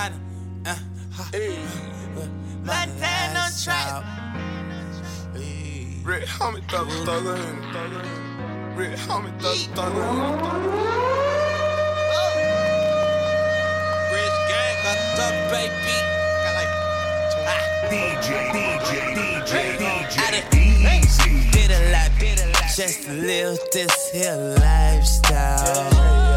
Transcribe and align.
Uh, 0.00 0.74
hey. 1.30 1.58
Montana 2.64 3.50
trap. 3.62 4.02
Rich 6.02 6.24
Homie 6.24 6.62
Thugger 6.68 7.04
Thugger. 7.04 7.36
Rich 8.78 8.98
Homie 9.00 9.38
Thugger 9.40 9.68
Thugger. 9.76 10.06
Rich 14.14 14.38
gang. 14.48 14.76
Got 14.84 15.20
up, 15.20 15.34
baby. 15.52 15.96
Got 16.44 16.54
like 16.56 16.72
DJ, 17.90 18.28
DJ, 18.56 18.90
DJ, 19.16 19.52
Hey. 20.16 20.40
DJ, 20.48 20.86
easy. 21.04 21.50
Did 21.50 21.70
a 21.72 21.92
lot, 21.92 22.10
did 22.18 22.40
a 22.40 22.46
lot. 22.46 22.72
Just 22.74 23.02
to 23.04 23.12
live 23.12 23.58
this 23.74 24.10
here 24.12 24.56
lifestyle. 24.60 26.29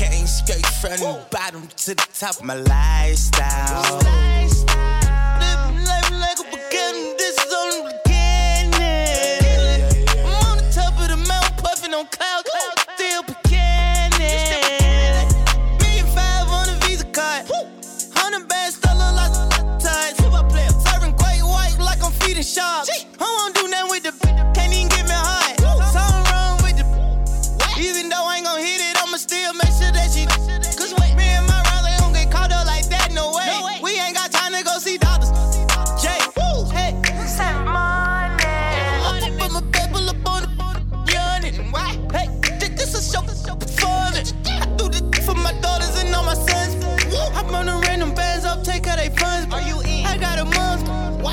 Came 0.00 0.24
straight 0.26 0.64
from 0.80 0.96
the 0.96 1.20
bottom 1.30 1.68
to 1.84 1.94
the 1.94 2.06
top 2.18 2.42
my 2.42 2.54
lifestyle. 2.54 3.98
Living 5.36 5.84
life 5.84 6.10
like 6.10 6.38
a 6.40 6.44
beginning, 6.44 7.16
this 7.18 7.36
is 7.36 7.52
only 7.52 7.92
beginning. 8.00 9.84
I'm 10.24 10.32
on 10.48 10.56
the 10.56 10.64
top 10.72 10.96
of 10.98 11.08
the 11.12 11.18
mountain, 11.28 11.52
puffing 11.62 11.92
on 11.92 12.06
cloud, 12.06 12.44
cloud, 12.48 12.78
still 12.96 13.22
beginning. 13.28 15.28
Million 15.84 16.06
five 16.16 16.48
on 16.48 16.70
a 16.70 16.72
Visa 16.86 17.04
card. 17.12 17.44
Hundred 18.16 18.48
bands, 18.48 18.76
still 18.76 18.96
look 18.96 19.14
like 19.20 19.36
ties. 19.84 20.16
Serving 20.16 21.12
great 21.20 21.42
white 21.44 21.76
like 21.78 22.02
I'm 22.02 22.12
feeding 22.24 22.42
sharks. 22.42 22.88
I 23.20 23.22
won't 23.36 23.54
do 23.54 23.68
nothing 23.68 23.90
with 23.90 24.04
the 24.04 24.12
can't 24.56 24.72
even 24.72 24.88
get 24.88 25.04
me 25.04 25.12
high. 25.12 25.56
Something 25.92 26.24
wrong 26.32 26.56
with 26.64 26.78
the 26.80 26.88
even 27.78 28.08
though 28.08 28.24
I 28.24 28.36
ain't 28.36 28.46
gon' 28.46 28.60
hit 28.60 28.80
it, 28.80 28.96
I'ma 28.96 29.18
still 29.18 29.52
make 29.52 29.68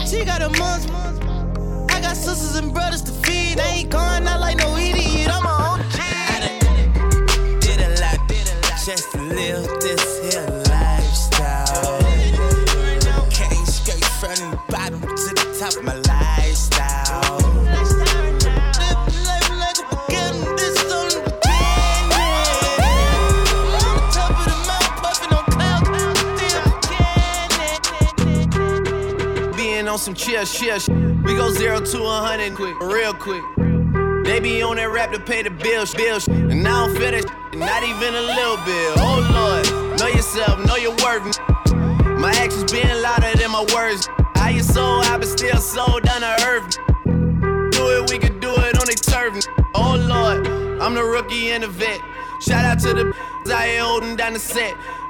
she 0.07 0.23
got 0.23 0.41
a 0.41 0.49
month. 0.57 0.89
I 1.91 1.99
got 1.99 2.15
sisters 2.15 2.55
and 2.55 2.73
brothers 2.73 3.01
to 3.03 3.11
feed. 3.11 3.59
I 3.59 3.79
ain't 3.79 3.89
going 3.89 4.25
out 4.25 4.39
like 4.39 4.57
no 4.57 4.77
idiot. 4.77 5.29
I'm 5.29 5.45
a 5.45 5.49
OG. 5.49 5.99
Did 7.59 7.81
a 7.81 7.89
lot, 8.01 8.27
did 8.29 8.47
a 8.47 8.55
lot, 8.63 8.79
just 8.85 9.11
to 9.11 9.21
live 9.21 9.67
this 9.81 10.33
here 10.33 10.47
lifestyle. 10.69 11.99
Came 13.31 13.65
straight 13.65 14.05
from 14.19 14.35
the 14.51 14.59
bottom 14.69 15.01
to 15.01 15.07
the 15.07 15.57
top 15.59 15.75
of 15.75 15.83
my 15.83 15.93
lifestyle. 15.95 16.26
Some 30.07 30.15
chill. 30.15 30.45
We 31.25 31.35
go 31.35 31.51
zero 31.51 31.81
to 31.81 32.03
a 32.03 32.17
hundred 32.23 32.55
quick, 32.55 32.79
real 32.79 33.13
quick. 33.13 33.43
They 34.23 34.39
be 34.39 34.61
on 34.61 34.77
that 34.77 34.89
rap 34.89 35.11
to 35.11 35.19
pay 35.19 35.43
the 35.43 35.49
bills, 35.49 35.93
bills. 35.93 36.29
And 36.29 36.65
I 36.65 36.87
don't 36.87 36.95
feel 36.95 37.11
that 37.11 37.27
shit, 37.27 37.59
not 37.59 37.83
even 37.83 38.15
a 38.15 38.21
little 38.21 38.55
bit. 38.63 38.95
Oh 39.03 39.19
Lord, 39.35 39.99
know 39.99 40.07
yourself, 40.07 40.65
know 40.65 40.77
your 40.77 40.95
worth. 41.03 41.37
My 42.21 42.31
actions 42.37 42.71
being 42.71 42.87
louder 43.01 43.35
than 43.37 43.51
my 43.51 43.65
words. 43.75 44.07
How 44.35 44.47
you 44.47 44.63
sold, 44.63 45.03
I 45.07 45.17
been 45.17 45.27
still 45.27 45.57
sold 45.57 46.03
down 46.03 46.21
to 46.21 46.35
earth. 46.47 46.77
Do 47.75 47.83
it, 47.99 48.09
we 48.09 48.17
can 48.17 48.39
do 48.39 48.55
it 48.55 48.79
on 48.79 48.87
the 48.87 48.95
turf. 48.95 49.43
Oh 49.75 49.97
Lord, 49.99 50.47
I'm 50.81 50.93
the 50.93 51.03
rookie 51.03 51.51
and 51.51 51.63
the 51.63 51.67
vet. 51.67 51.99
Shout 52.39 52.63
out 52.63 52.79
to 52.79 52.93
the 52.93 53.13
I 53.53 53.75
ain't 53.75 53.81
holding 53.81 54.15
down 54.15 54.33
the 54.33 54.39
set. 54.39 54.73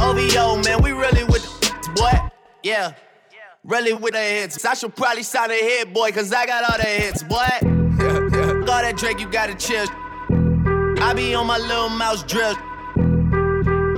OVO, 0.00 0.62
man, 0.62 0.82
we 0.82 0.92
really 0.92 1.24
with 1.24 1.44
the 1.60 1.92
boy. 1.94 2.30
Yeah, 2.62 2.94
really 3.64 3.92
with 3.92 4.14
the 4.14 4.20
hits. 4.20 4.64
I 4.64 4.74
should 4.74 4.96
probably 4.96 5.22
sign 5.22 5.50
a 5.50 5.54
hit, 5.54 5.92
boy, 5.92 6.10
cause 6.12 6.32
I 6.32 6.46
got 6.46 6.70
all 6.70 6.78
the 6.78 6.84
hits, 6.84 7.22
boy. 7.22 7.36
all 7.36 8.82
that 8.82 8.96
Drake, 8.96 9.20
you 9.20 9.30
gotta 9.30 9.54
chill. 9.54 9.86
I 11.02 11.12
be 11.14 11.34
on 11.34 11.46
my 11.46 11.58
Lil 11.58 11.90
Mouse 11.90 12.22
drill. 12.22 12.56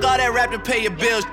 All 0.04 0.18
that 0.18 0.32
rap 0.34 0.50
to 0.50 0.58
pay 0.58 0.82
your 0.82 0.92
bills. 0.92 1.24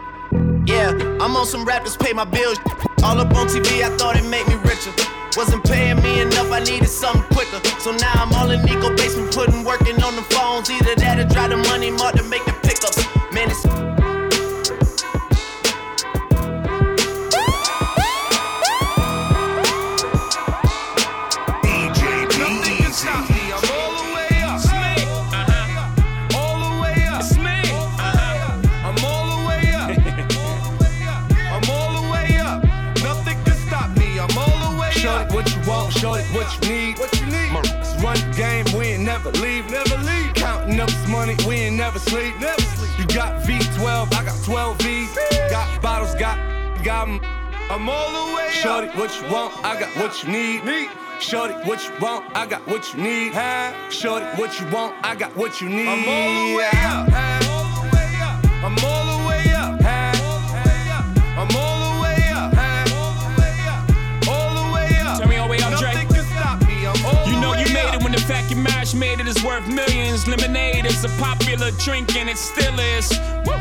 Yeah, 0.67 0.91
I'm 1.19 1.35
on 1.35 1.47
some 1.47 1.65
rappers 1.65 1.97
pay 1.97 2.13
my 2.13 2.25
bills. 2.25 2.59
All 3.03 3.17
up 3.19 3.33
on 3.33 3.47
TV, 3.47 3.81
I 3.81 3.89
thought 3.97 4.17
it 4.17 4.25
made 4.25 4.47
me 4.47 4.55
richer. 4.55 4.93
Wasn't 5.35 5.63
paying 5.63 6.01
me 6.03 6.21
enough, 6.21 6.51
I 6.51 6.59
needed 6.59 6.89
something 6.89 7.23
quicker. 7.35 7.59
So 7.79 7.91
now 7.91 8.11
I'm 8.13 8.31
all 8.33 8.51
in 8.51 8.61
Niko 8.61 8.95
basement, 8.95 9.33
putting 9.33 9.63
working 9.63 10.01
on 10.03 10.15
the 10.15 10.21
phones. 10.29 10.69
Either 10.69 10.93
that 10.95 11.19
or 11.19 11.25
drive 11.25 11.49
the 11.49 11.57
money 11.57 11.89
mark 11.89 12.15
to 12.15 12.23
make 12.23 12.45
the 12.45 12.53
pickups. 12.61 13.01
Man, 13.33 13.49
it's 13.49 13.88
never 39.31 39.45
leave. 39.45 39.69
Never 39.69 39.97
leave. 40.03 40.33
Counting 40.33 40.79
up 40.79 40.89
this 40.89 41.07
money, 41.07 41.35
we 41.47 41.55
ain't 41.55 41.75
never 41.75 41.99
sleep. 41.99 42.39
Never 42.39 42.61
sleep. 42.61 42.99
You 42.99 43.05
got 43.15 43.43
V12, 43.43 44.13
I 44.13 44.25
got 44.25 44.43
12 44.43 44.77
V's. 44.81 45.17
Got 45.49 45.81
bottles, 45.81 46.15
got, 46.15 46.37
got 46.83 47.07
'em. 47.07 47.21
I'm 47.69 47.87
all 47.87 48.29
the 48.29 48.35
way 48.35 48.49
Shorty, 48.51 48.87
up. 48.87 48.95
what 48.95 49.21
you 49.21 49.31
want, 49.31 49.53
I 49.63 49.79
got 49.79 49.95
what 49.97 50.23
you 50.23 50.31
need. 50.31 50.63
Need. 50.65 50.89
Shorty, 51.19 51.53
what 51.67 51.83
you 51.85 51.91
want, 52.01 52.25
I 52.35 52.45
got 52.47 52.65
what 52.67 52.93
you 52.93 53.01
need. 53.03 53.33
Huh? 53.33 53.73
Shorty, 53.89 54.25
what 54.37 54.59
you 54.59 54.65
want, 54.67 54.95
I 55.03 55.15
got 55.15 55.35
what 55.35 55.61
you 55.61 55.69
need. 55.69 55.87
I'm 55.87 56.07
all 56.07 56.47
the 56.47 56.55
way 56.57 56.69
up. 56.73 57.43
All 57.43 57.48
made 68.95 69.19
it 69.19 69.27
is 69.27 69.43
worth 69.43 69.67
millions. 69.67 70.27
Lemonade 70.27 70.85
is 70.85 71.03
a 71.03 71.09
popular 71.19 71.71
drink 71.71 72.15
and 72.15 72.29
it 72.29 72.37
still 72.37 72.79
is. 72.79 73.11
Woo. 73.45 73.59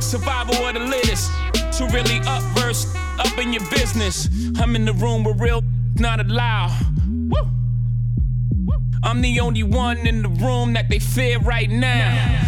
Survival 0.00 0.54
of 0.66 0.74
the 0.74 0.80
littest. 0.80 1.30
To 1.78 1.86
really 1.86 2.20
up 2.26 2.42
verse, 2.58 2.86
up 3.18 3.38
in 3.38 3.52
your 3.52 3.68
business. 3.70 4.28
I'm 4.60 4.76
in 4.76 4.84
the 4.84 4.92
room 4.92 5.24
with 5.24 5.40
real 5.40 5.62
not 5.96 6.20
allowed. 6.20 6.76
Woo. 7.28 7.59
I'm 9.02 9.22
the 9.22 9.40
only 9.40 9.62
one 9.62 10.06
in 10.06 10.22
the 10.22 10.28
room 10.28 10.74
that 10.74 10.88
they 10.88 10.98
fear 10.98 11.38
right 11.38 11.70
now. 11.70 12.40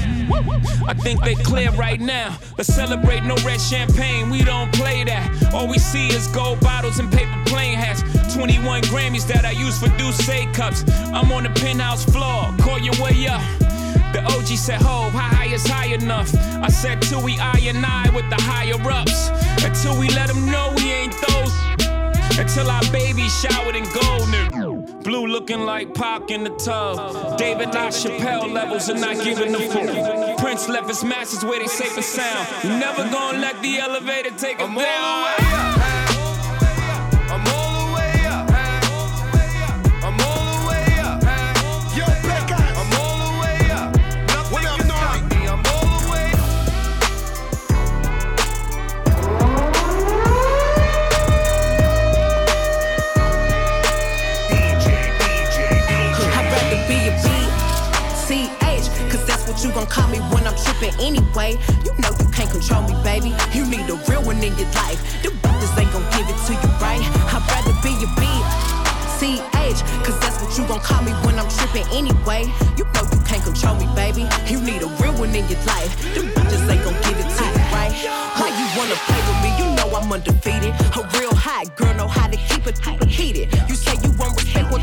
I 0.87 0.95
think 0.95 1.23
they 1.23 1.35
clear 1.35 1.71
right 1.73 2.01
now. 2.01 2.39
Let's 2.59 2.73
celebrate 2.73 3.23
no 3.25 3.37
red 3.37 3.61
champagne. 3.61 4.29
We 4.31 4.45
don't 4.45 4.73
play 4.75 5.05
that. 5.05 5.55
All 5.55 5.67
we 5.67 5.79
see 5.79 6.09
is 6.09 6.29
gold 6.29 6.61
bottles 6.61 6.99
and 6.99 7.11
paper 7.11 7.43
plane 7.47 7.77
hats. 7.77 8.03
21 8.35 8.83
Grammys 8.83 9.27
that 9.29 9.45
I 9.45 9.53
use 9.53 9.79
for 9.79 9.89
Douce 9.97 10.27
cups. 10.55 10.85
I'm 11.13 11.33
on 11.33 11.45
the 11.45 11.51
penthouse 11.51 12.05
floor. 12.05 12.55
Call 12.59 12.79
your 12.79 12.95
way 13.03 13.27
up. 13.27 13.43
The 14.13 14.23
OG 14.25 14.47
said, 14.59 14.83
Ho, 14.83 15.09
how 15.11 15.35
high 15.37 15.47
is 15.47 15.67
high 15.67 15.95
enough? 15.95 16.35
I 16.35 16.69
said, 16.69 17.01
till 17.01 17.23
we 17.23 17.39
I 17.39 17.59
and 17.65 17.85
I 17.85 18.11
with 18.15 18.29
the 18.29 18.41
higher 18.41 18.77
ups. 18.91 19.31
Until 19.65 19.99
we 19.99 20.09
let 20.11 20.29
them 20.29 20.45
know 20.51 20.73
we 20.77 20.93
ain't 20.93 21.15
those. 21.29 21.52
Until 22.43 22.69
our 22.73 22.83
baby 22.91 23.29
showered 23.29 23.77
in 23.77 23.85
gold. 23.85 24.27
nigga. 24.27 25.05
Blue 25.05 25.29
looking 25.29 25.61
like 25.61 25.94
Pac 25.94 26.29
in 26.33 26.43
the 26.43 26.50
tub. 26.50 27.39
David 27.39 27.69
LaChapelle 27.69 28.53
levels 28.53 28.91
are 28.91 28.99
not 28.99 29.23
giving 29.23 29.53
the 29.53 29.61
full. 29.61 30.37
Prince 30.39 30.69
left 30.69 30.89
his 30.89 31.05
masters 31.05 31.44
where 31.44 31.61
they 31.61 31.69
safe 31.69 31.94
and 31.94 32.05
sound. 32.05 32.49
Never 32.81 33.05
gonna 33.11 33.39
let 33.39 33.62
the 33.62 33.79
elevator 33.79 34.31
take 34.37 34.59
him 34.59 34.75
down. 34.75 36.02
Gon' 59.70 59.87
call 59.87 60.09
me 60.09 60.19
when 60.35 60.43
I'm 60.47 60.56
trippin' 60.59 60.99
anyway. 60.99 61.55
You 61.87 61.94
know 62.03 62.11
you 62.19 62.26
can't 62.35 62.50
control 62.50 62.82
me, 62.82 62.99
baby. 63.05 63.31
You 63.55 63.62
need 63.67 63.87
a 63.87 63.94
real 64.11 64.23
one 64.26 64.43
in 64.43 64.56
your 64.59 64.67
life. 64.75 64.99
The 65.23 65.31
bitches 65.31 65.79
ain't 65.79 65.93
gon' 65.93 66.03
give 66.11 66.26
it 66.26 66.38
to 66.50 66.53
you, 66.59 66.70
right? 66.82 66.99
I'd 67.31 67.44
rather 67.47 67.75
be 67.79 67.94
your 68.03 68.11
B. 68.19 68.26
CH, 69.23 69.79
cause 70.03 70.19
that's 70.19 70.43
what 70.43 70.50
you 70.59 70.67
gon' 70.67 70.81
call 70.81 71.03
me 71.05 71.12
when 71.23 71.38
I'm 71.38 71.49
trippin' 71.49 71.87
anyway. 71.94 72.50
You 72.76 72.85
know 72.91 73.06
you 73.06 73.20
can't 73.23 73.44
control 73.44 73.76
me, 73.76 73.87
baby. 73.94 74.26
You 74.50 74.59
need 74.61 74.82
a 74.82 74.91
real 74.99 75.14
one 75.14 75.31
in 75.31 75.47
your 75.47 75.62
life. 75.62 75.94
The 76.15 76.26
bitches 76.26 76.67
ain't 76.67 76.82
gon' 76.82 76.99
give 77.06 77.19
it 77.23 77.31
to 77.31 77.44
you, 77.47 77.62
right? 77.70 77.94
Why 78.43 78.50
you 78.50 78.67
wanna 78.75 78.99
play 79.06 79.23
with 79.23 79.38
me? 79.47 79.50
You 79.62 79.67
know 79.79 79.94
I'm 79.94 80.11
undefeated. 80.11 80.75
A 80.99 81.03
real 81.20 81.35
hot 81.35 81.76
girl 81.76 81.94
know 81.94 82.08
how 82.08 82.26
to 82.26 82.37
keep 82.37 82.67
it 82.67 82.75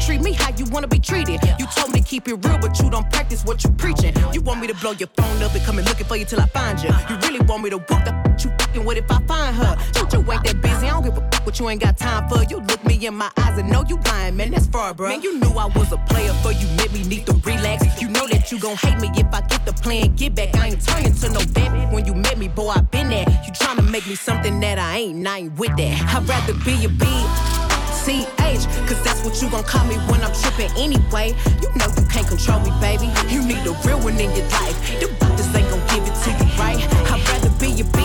treat 0.10 0.22
me 0.22 0.34
how 0.34 0.50
you 0.58 0.66
wanna 0.72 0.88
be 0.88 0.98
treated. 0.98 1.40
You 1.60 1.68
told 1.68 1.94
me 1.94 2.02
to 2.02 2.06
keep 2.06 2.28
it 2.28 2.34
real, 2.34 2.58
but 2.58 2.80
you 2.82 2.90
don't 2.90 3.08
practice 3.12 3.44
what 3.46 3.64
you 3.64 3.70
preaching. 3.84 4.12
You 4.34 4.42
want 4.42 4.60
me 4.60 4.66
to 4.66 4.74
blow 4.74 4.94
your 4.94 5.10
phone 5.16 5.44
up 5.44 5.54
and 5.54 5.64
come 5.64 5.78
and 5.78 5.88
looking 5.88 6.08
for 6.08 6.16
you 6.16 6.26
till 6.26 6.42
I 6.42 6.48
find 6.48 6.82
you. 6.82 6.90
You 7.10 7.16
really 7.26 7.42
want 7.42 7.64
me 7.64 7.70
to 7.70 7.78
whoop 7.78 8.02
the 8.06 8.14
you 8.44 8.50
fucking 8.58 8.86
with 8.86 8.98
if 8.98 9.12
I 9.12 9.22
find 9.28 9.56
her. 9.56 9.78
You, 9.96 10.08
you 10.12 10.32
ain't 10.32 10.44
that 10.46 10.62
busy, 10.62 10.88
I 10.88 10.90
don't 10.90 11.04
give 11.04 11.18
a 11.18 11.22
what 11.44 11.60
you 11.60 11.70
ain't 11.70 11.82
got 11.82 11.98
time 11.98 12.28
for. 12.28 12.44
You 12.46 12.58
look 12.58 12.84
me 12.86 13.06
in 13.06 13.14
my 13.14 13.30
eyes 13.38 13.60
and 13.60 13.70
know 13.70 13.84
you 13.88 14.00
lying, 14.08 14.36
man. 14.36 14.50
That's 14.50 14.66
far, 14.66 14.96
bro. 14.96 15.10
Man, 15.10 15.22
you 15.22 15.40
knew 15.40 15.52
I 15.52 15.68
was 15.78 15.92
a 15.92 15.98
player, 16.10 16.34
for 16.42 16.54
you 16.54 16.68
made 16.78 16.92
me 16.92 17.04
need 17.04 17.28
to 17.28 17.34
relax. 17.46 18.02
You 18.02 18.08
know 18.10 18.26
that 18.30 18.52
you 18.52 18.60
gon' 18.60 18.78
hate 18.78 19.00
me 19.00 19.10
if 19.16 19.32
I 19.32 19.42
get 19.42 19.64
the 19.64 19.74
plan, 19.74 20.16
get 20.16 20.34
back. 20.34 20.56
I 20.56 20.70
ain't 20.70 20.82
turning 20.84 21.14
to 21.14 21.30
no 21.30 21.40
vet. 21.40 21.94
When 21.94 22.06
you 22.06 22.16
met 22.16 22.40
me, 22.40 22.48
boy, 22.48 22.70
I 22.70 22.82
been 22.82 23.10
there. 23.10 23.28
You 23.46 23.52
tryna 23.54 23.88
make 23.88 24.08
me 24.08 24.16
something 24.16 24.60
that 24.62 24.80
I 24.80 24.98
ain't, 24.98 25.28
I 25.28 25.38
ain't 25.38 25.60
with 25.60 25.76
that. 25.78 26.16
I'd 26.16 26.28
rather 26.28 26.54
be 26.66 26.86
a 26.86 26.90
bee. 26.90 27.69
CH, 28.06 28.64
cause 28.88 29.04
that's 29.04 29.24
what 29.24 29.42
you 29.42 29.50
gon' 29.50 29.64
call 29.64 29.86
me 29.86 29.96
when 30.08 30.22
I'm 30.24 30.34
trippin' 30.34 30.72
anyway. 30.78 31.36
You 31.62 31.70
know 31.76 31.88
you 31.92 32.06
can't 32.08 32.28
control 32.28 32.60
me, 32.62 32.72
baby. 32.80 33.12
You 33.28 33.44
need 33.44 33.66
a 33.68 33.76
real 33.86 34.00
one 34.00 34.16
in 34.16 34.32
your 34.36 34.48
life. 34.56 34.78
The 35.00 35.08
bitches 35.20 35.54
ain't 35.56 35.70
gon' 35.70 35.84
give 35.92 36.08
it 36.08 36.16
to 36.24 36.30
you, 36.32 36.48
right? 36.58 36.80
I'd 37.12 37.22
rather 37.28 37.52
be 37.60 37.76
your 37.76 37.88
B. 37.92 38.00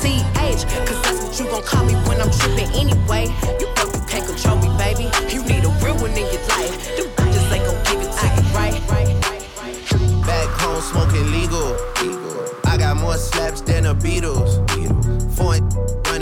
CH, 0.00 0.64
cause 0.88 1.00
that's 1.04 1.20
what 1.22 1.38
you 1.38 1.44
gon' 1.46 1.62
call 1.62 1.84
me 1.84 1.94
when 2.08 2.20
I'm 2.20 2.30
trippin' 2.30 2.72
anyway. 2.72 3.28
You 3.60 3.68
know 3.76 3.86
you 3.92 4.00
can't 4.08 4.26
control 4.26 4.56
me, 4.56 4.68
baby. 4.78 5.10
You 5.28 5.44
need 5.44 5.64
a 5.64 5.72
real 5.84 5.96
one 6.00 6.12
in 6.12 6.24
your 6.32 6.44
life. 6.56 6.72
The 6.96 7.04
bitches 7.14 7.52
ain't 7.52 7.64
gon' 7.68 7.80
give 7.84 8.00
it 8.00 8.10
to 8.10 8.26
you, 8.34 8.44
right? 8.56 8.74
Back 10.24 10.48
home 10.60 10.80
smoking 10.80 11.30
legal. 11.30 11.76
I 12.64 12.76
got 12.78 12.96
more 12.96 13.18
slaps 13.18 13.60
than 13.60 13.84
the 13.84 13.94
Beatles. 13.94 14.64
Foreign 15.36 15.68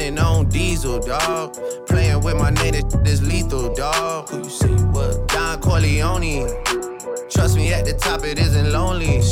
running 0.02 0.18
on 0.18 0.48
diesel, 0.48 0.98
dog. 0.98 1.56
Playing 1.86 2.20
with 2.22 2.36
my 2.36 2.50
name, 2.50 2.74
this 3.04 3.22
lethal, 3.22 3.72
dog. 3.74 4.28
Who 4.30 4.38
you 4.38 4.76
you 4.76 4.86
was? 4.88 5.18
Don 5.28 5.60
Corleone. 5.60 6.48
Trust 7.30 7.56
me, 7.56 7.72
at 7.72 7.84
the 7.84 7.94
top 7.98 8.24
it 8.24 8.38
isn't 8.38 8.72
lonely. 8.72 9.22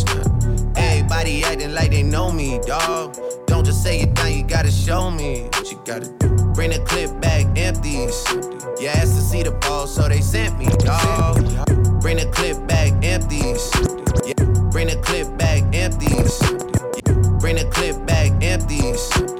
Everybody 0.76 1.44
acting 1.44 1.74
like 1.74 1.90
they 1.90 2.02
know 2.02 2.30
me, 2.30 2.60
dog. 2.66 3.16
Don't 3.46 3.64
just 3.64 3.82
say 3.82 4.00
it 4.00 4.14
down, 4.14 4.32
you 4.32 4.44
gotta 4.44 4.70
show 4.70 5.10
me 5.10 5.42
what 5.52 5.70
you 5.70 5.80
gotta 5.84 6.08
do. 6.18 6.28
Bring 6.54 6.70
the 6.70 6.82
clip 6.86 7.20
back 7.20 7.46
empty. 7.58 8.06
You 8.80 8.88
asked 8.88 9.16
to 9.16 9.22
see 9.22 9.42
the 9.42 9.52
ball, 9.62 9.86
so 9.86 10.08
they 10.08 10.20
sent 10.20 10.56
me, 10.58 10.66
dog. 10.78 11.36
Bring 12.00 12.16
the 12.18 12.30
clip 12.32 12.66
back 12.68 12.92
empty. 13.04 13.38
Yeah. 14.26 14.70
Bring 14.70 14.86
the 14.86 15.00
clip 15.02 15.36
back 15.36 15.62
empty. 15.74 16.14
Yeah. 16.14 17.38
Bring 17.40 17.56
the 17.56 17.68
clip 17.72 18.06
back 18.06 18.30
empty. 18.42 19.39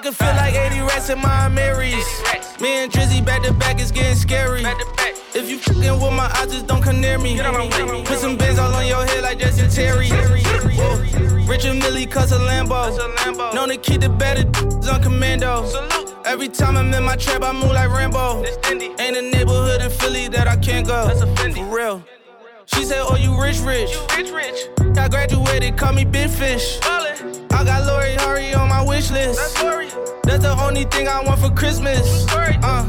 I 0.00 0.02
can 0.02 0.12
feel 0.14 0.28
like 0.28 0.54
80 0.54 0.80
rats 0.80 1.10
in 1.10 1.18
my 1.20 1.48
Marys. 1.48 2.06
Me 2.58 2.84
and 2.84 2.90
Drizzy 2.90 3.22
back 3.22 3.42
to 3.42 3.52
back 3.52 3.78
is 3.78 3.92
getting 3.92 4.16
scary. 4.16 4.62
If 5.34 5.50
you 5.50 5.58
fucking 5.58 5.92
with 6.00 6.12
my 6.14 6.24
eyes, 6.36 6.50
just 6.50 6.66
don't 6.66 6.80
come 6.80 7.02
near 7.02 7.18
me. 7.18 7.36
Put 7.36 8.18
some 8.18 8.38
bins 8.38 8.58
all 8.58 8.72
on 8.72 8.86
your 8.86 9.04
head 9.04 9.22
like 9.22 9.40
Jesse 9.40 9.68
Terry. 9.68 10.08
Whoa. 10.08 11.44
Richard 11.46 11.74
Mille 11.74 12.06
cuss 12.06 12.32
a 12.32 12.38
Lambo. 12.38 13.54
Known 13.54 13.68
to 13.68 13.76
keep 13.76 14.00
the 14.00 14.08
better 14.08 14.48
on 14.90 15.02
commando. 15.02 15.68
Every 16.24 16.48
time 16.48 16.78
I'm 16.78 16.94
in 16.94 17.04
my 17.04 17.16
trap, 17.16 17.42
I 17.42 17.52
move 17.52 17.72
like 17.72 17.90
Rambo. 17.90 18.42
Ain't 18.70 19.16
a 19.18 19.20
neighborhood 19.20 19.82
in 19.82 19.90
Philly 19.90 20.28
that 20.28 20.48
I 20.48 20.56
can't 20.56 20.86
go. 20.86 21.10
For 21.14 21.76
real. 21.76 22.02
She 22.64 22.84
said, 22.84 23.02
Oh, 23.02 23.16
you 23.16 23.38
rich, 23.38 23.58
rich. 23.58 23.90
You 23.90 24.16
rich, 24.16 24.32
rich. 24.32 24.96
I 24.96 25.08
graduated, 25.08 25.76
call 25.76 25.92
me 25.92 26.06
Big 26.06 26.30
Fish. 26.30 26.78
Ballin'. 26.80 27.29
I 27.60 27.64
got 27.64 27.84
Lori 27.84 28.14
Harvey 28.14 28.54
on 28.54 28.70
my 28.70 28.82
wish 28.82 29.10
list. 29.10 29.38
That's, 29.38 29.94
That's 30.24 30.42
the 30.44 30.56
only 30.62 30.84
thing 30.84 31.08
I 31.08 31.22
want 31.22 31.42
for 31.42 31.50
Christmas. 31.50 32.26
Uh. 32.32 32.86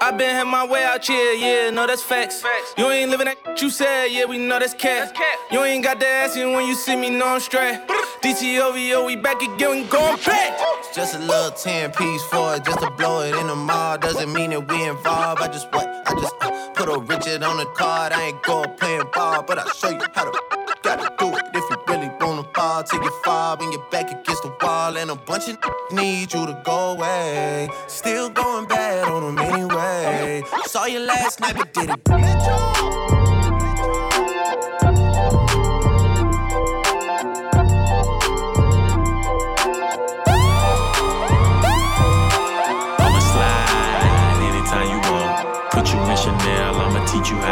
I 0.00 0.12
been 0.12 0.36
had 0.36 0.44
my 0.44 0.64
way 0.64 0.84
out 0.84 1.04
here, 1.04 1.32
yeah, 1.32 1.70
no, 1.70 1.84
that's 1.84 2.00
facts. 2.00 2.40
facts. 2.40 2.74
You 2.78 2.88
ain't 2.90 3.10
living 3.10 3.26
that 3.26 3.60
you 3.60 3.68
said, 3.70 4.06
yeah, 4.12 4.24
we 4.24 4.38
know 4.38 4.60
that's 4.60 4.72
cat. 4.72 5.06
That's 5.06 5.18
cat. 5.18 5.38
You 5.50 5.64
ain't 5.64 5.82
got 5.82 5.98
the 5.98 6.06
ass 6.06 6.36
in 6.36 6.52
when 6.52 6.68
you 6.68 6.76
see 6.76 6.94
me, 6.94 7.10
no, 7.10 7.26
I'm 7.26 7.40
straight. 7.40 7.80
DTOVO, 8.22 9.04
we 9.04 9.16
back 9.16 9.42
again, 9.42 9.70
we 9.72 9.82
going 9.82 10.16
back. 10.24 10.56
It's 10.78 10.94
just 10.94 11.16
a 11.16 11.18
little 11.18 11.50
10 11.50 11.90
piece 11.90 12.22
for 12.26 12.54
it, 12.54 12.64
just 12.64 12.78
to 12.78 12.92
blow 12.92 13.22
it 13.22 13.34
in 13.34 13.48
the 13.48 13.56
mall. 13.56 13.98
Doesn't 13.98 14.32
mean 14.32 14.50
that 14.50 14.68
we 14.68 14.86
involved. 14.86 15.42
I 15.42 15.48
just 15.48 15.72
what? 15.72 15.88
I 16.06 16.14
just 16.14 16.34
uh, 16.40 16.70
put 16.74 16.88
a 16.88 17.00
Richard 17.00 17.42
on 17.42 17.56
the 17.56 17.66
card. 17.74 18.12
I 18.12 18.28
ain't 18.28 18.42
going 18.44 18.70
playing 18.76 19.02
ball, 19.12 19.42
but 19.42 19.58
I'll 19.58 19.68
show 19.70 19.90
you 19.90 20.06
how 20.14 20.30
to 20.30 20.58
gotta 20.82 21.12
do 21.18 21.36
it 21.36 21.37
till 22.88 23.02
you 23.02 23.10
fall 23.24 23.56
when 23.56 23.72
you're 23.72 23.86
back 23.90 24.10
against 24.10 24.42
the 24.42 24.52
wall 24.62 24.96
and 24.96 25.10
a 25.10 25.14
bunch 25.14 25.48
of 25.48 25.58
need 25.92 26.32
you 26.32 26.46
to 26.46 26.62
go 26.64 26.92
away. 26.92 27.68
Still 27.86 28.30
going 28.30 28.66
bad 28.66 29.08
on 29.08 29.34
them 29.34 29.38
anyway. 29.38 30.42
Saw 30.64 30.86
you 30.86 31.00
last 31.00 31.40
night, 31.40 31.56
but 31.56 31.72
did 31.74 31.90
it. 31.90 33.27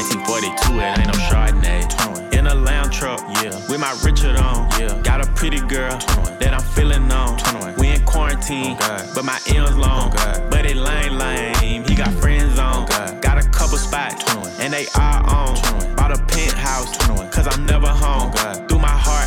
1942, 0.00 0.80
it 0.80 0.98
ain't 0.98 1.08
no 1.08 1.12
Chardonnay. 1.28 2.32
In 2.32 2.46
a 2.46 2.54
lamb 2.54 2.88
truck, 2.88 3.20
yeah. 3.42 3.52
With 3.68 3.80
my 3.80 3.94
Richard 4.02 4.36
on, 4.36 4.70
yeah. 4.80 4.98
Got 5.02 5.20
a 5.20 5.30
pretty 5.32 5.60
girl 5.60 5.98
that 6.40 6.54
I'm 6.54 6.62
feeling 6.72 7.12
on. 7.12 7.36
We 7.76 7.88
in 7.88 8.02
quarantine, 8.06 8.78
but 8.78 9.24
my 9.24 9.38
M's 9.46 9.76
long. 9.76 10.10
But 10.50 10.64
it 10.64 10.76
lame, 10.76 11.18
lame. 11.18 11.84
He 11.84 11.94
got 11.94 12.14
friends 12.14 12.58
on. 12.58 12.86
Got 13.20 13.44
a 13.44 13.48
couple 13.50 13.76
spots, 13.76 14.24
and 14.58 14.72
they 14.72 14.86
are 14.94 15.22
on. 15.22 15.54
Bought 15.96 16.12
a 16.12 16.24
penthouse, 16.24 16.96
cause 17.30 17.46
I'm 17.46 17.66
never 17.66 17.88
home. 17.88 18.32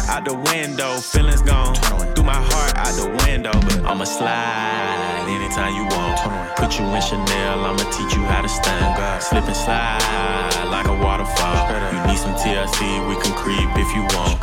Out 0.09 0.25
the 0.25 0.35
window, 0.35 0.97
feelings 0.97 1.41
gone. 1.41 1.75
Through 2.13 2.25
my 2.25 2.35
heart 2.35 2.77
out 2.77 2.93
the 2.95 3.09
window, 3.25 3.51
but 3.53 3.83
I'ma 3.85 4.03
slide 4.03 5.25
anytime 5.27 5.73
you 5.73 5.85
want. 5.95 6.19
Put 6.55 6.77
you 6.77 6.85
in 6.85 7.01
Chanel, 7.01 7.65
I'ma 7.65 7.83
teach 7.89 8.13
you 8.15 8.23
how 8.27 8.41
to 8.41 8.49
stand. 8.49 9.23
Slip 9.23 9.45
and 9.45 9.55
slide 9.55 10.67
like 10.69 10.87
a 10.87 10.95
waterfall. 10.95 11.67
You 11.91 11.99
need 12.07 12.19
some 12.19 12.35
TLC, 12.35 13.07
we 13.09 13.15
can 13.21 13.33
creep 13.33 13.69
if 13.75 13.89
you 13.95 14.03
want. 14.13 14.37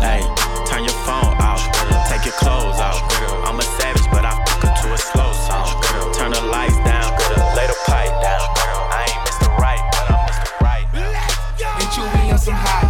Hey, 0.00 0.22
turn 0.66 0.84
your 0.84 0.98
phone 1.04 1.36
off, 1.42 1.60
take 2.08 2.24
your 2.24 2.34
clothes 2.40 2.80
off. 2.80 3.02
I'm 3.44 3.58
a 3.58 3.66
savage, 3.76 4.08
but 4.10 4.24
I 4.24 4.32
fuck 4.46 4.64
up 4.64 4.74
to 4.82 4.92
a 4.94 4.98
slow 4.98 5.32
song. 5.32 5.68
Turn 6.14 6.30
the 6.30 6.40
lights 6.48 6.78
down, 6.86 7.12
lay 7.54 7.66
the 7.66 7.76
pipe 7.84 8.14
down. 8.22 8.46
I 8.94 9.10
ain't 9.10 9.20
Mr. 9.26 9.48
Right, 9.58 9.82
but 9.92 10.06
I'm 10.10 10.20
Mr. 10.28 10.48
Right. 10.64 10.86
And 10.94 11.88
chew 11.92 12.06
me 12.18 12.30
on 12.30 12.38
some 12.38 12.54
I 12.54 12.83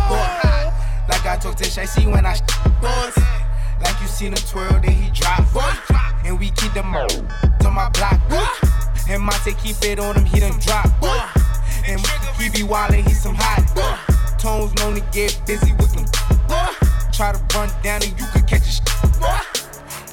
talk 1.45 1.57
to 1.57 2.01
when 2.09 2.25
I 2.25 2.33
boys. 2.81 3.17
Like 3.83 4.01
you 4.01 4.07
seen 4.07 4.33
him 4.33 4.41
twirl, 4.49 4.81
then 4.81 4.93
he 4.93 5.11
drop, 5.11 5.45
boy. 5.53 5.61
And 6.25 6.39
we 6.41 6.49
keep 6.51 6.73
them 6.73 6.97
all 6.97 7.07
on 7.67 7.75
my 7.75 7.91
block, 7.91 8.19
boy. 8.31 8.47
And 9.11 9.23
Monte 9.23 9.53
keep 9.63 9.77
it 9.83 9.99
on 9.99 10.17
him, 10.17 10.25
he 10.25 10.41
done 10.41 10.59
drop, 10.59 10.89
boy. 11.03 11.21
And 11.87 12.01
he 12.41 12.49
be 12.49 12.67
wildin', 12.67 13.07
he 13.07 13.13
some 13.13 13.35
hot, 13.37 13.61
boy. 13.75 14.17
Tones 14.39 14.75
known 14.77 14.95
to 14.95 15.03
get 15.13 15.39
busy 15.47 15.75
with 15.75 15.93
them, 15.93 16.07
boy. 16.49 16.89
Try 17.13 17.33
to 17.33 17.41
run 17.55 17.69
down 17.83 18.03
and 18.03 18.19
you 18.19 18.27
could 18.33 18.47
catch 18.47 18.63
a 18.63 18.73
sh- 18.73 18.81
boy. 19.21 19.37